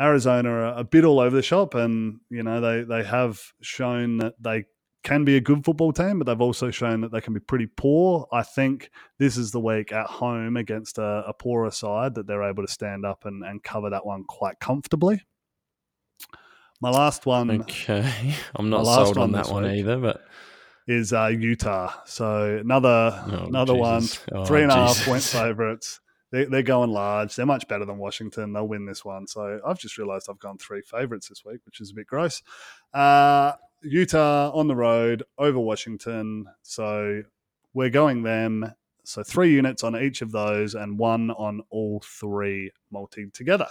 [0.00, 4.18] Arizona are a bit all over the shop, and you know they they have shown
[4.18, 4.64] that they
[5.02, 7.66] can be a good football team, but they've also shown that they can be pretty
[7.66, 8.26] poor.
[8.32, 12.42] I think this is the week at home against a, a poorer side that they're
[12.42, 15.22] able to stand up and, and cover that one quite comfortably.
[16.80, 17.50] My last one.
[17.62, 18.34] Okay.
[18.56, 20.22] I'm not sold on that one either, but
[20.86, 21.92] is uh, Utah.
[22.04, 22.88] So another
[23.30, 24.26] oh, another Jesus.
[24.28, 26.00] one, oh, three and a half point favorites.
[26.32, 27.36] They, they're going large.
[27.36, 28.52] They're much better than Washington.
[28.52, 29.26] They'll win this one.
[29.26, 32.42] So I've just realised I've gone three favourites this week, which is a bit gross.
[32.92, 33.52] Uh,
[33.82, 36.46] Utah on the road over Washington.
[36.62, 37.22] So
[37.74, 38.72] we're going them.
[39.04, 43.68] So three units on each of those and one on all three multi together.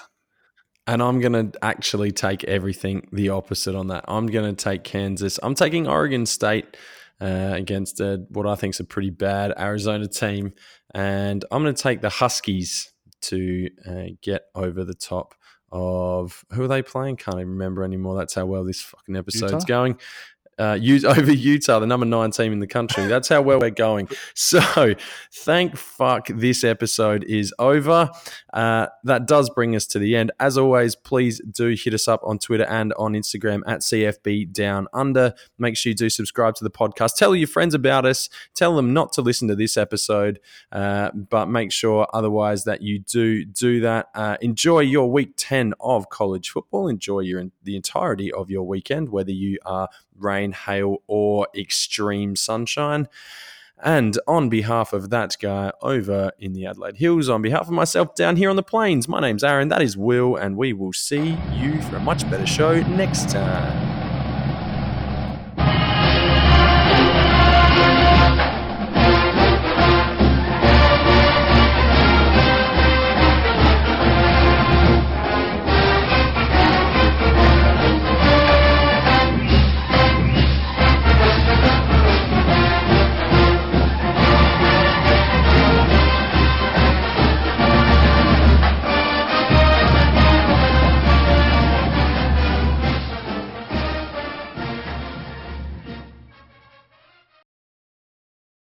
[0.87, 4.05] And I'm going to actually take everything the opposite on that.
[4.07, 5.39] I'm going to take Kansas.
[5.41, 6.77] I'm taking Oregon State
[7.19, 10.53] uh, against a, what I think is a pretty bad Arizona team.
[10.95, 12.91] And I'm going to take the Huskies
[13.23, 15.35] to uh, get over the top
[15.69, 17.17] of who are they playing?
[17.17, 18.15] Can't even remember anymore.
[18.15, 19.65] That's how well this fucking episode's Utah?
[19.65, 19.97] going
[20.57, 23.05] uh, over Utah, the number nine team in the country.
[23.07, 24.09] That's how well we're going.
[24.33, 24.95] So,
[25.31, 28.09] thank fuck this episode is over.
[28.53, 30.31] Uh, that does bring us to the end.
[30.39, 34.87] As always, please do hit us up on Twitter and on Instagram at CFB Down
[34.93, 35.33] Under.
[35.57, 37.15] Make sure you do subscribe to the podcast.
[37.15, 38.29] Tell your friends about us.
[38.53, 40.39] Tell them not to listen to this episode,
[40.71, 44.07] uh, but make sure otherwise that you do do that.
[44.15, 46.87] Uh, enjoy your week 10 of college football.
[46.87, 49.89] Enjoy your the entirety of your weekend, whether you are
[50.45, 53.07] rain, hail, or extreme sunshine.
[53.83, 58.15] And on behalf of that guy over in the Adelaide Hills, on behalf of myself
[58.15, 61.37] down here on the plains, my name's Aaron, that is Will, and we will see
[61.53, 63.84] you for a much better show next time.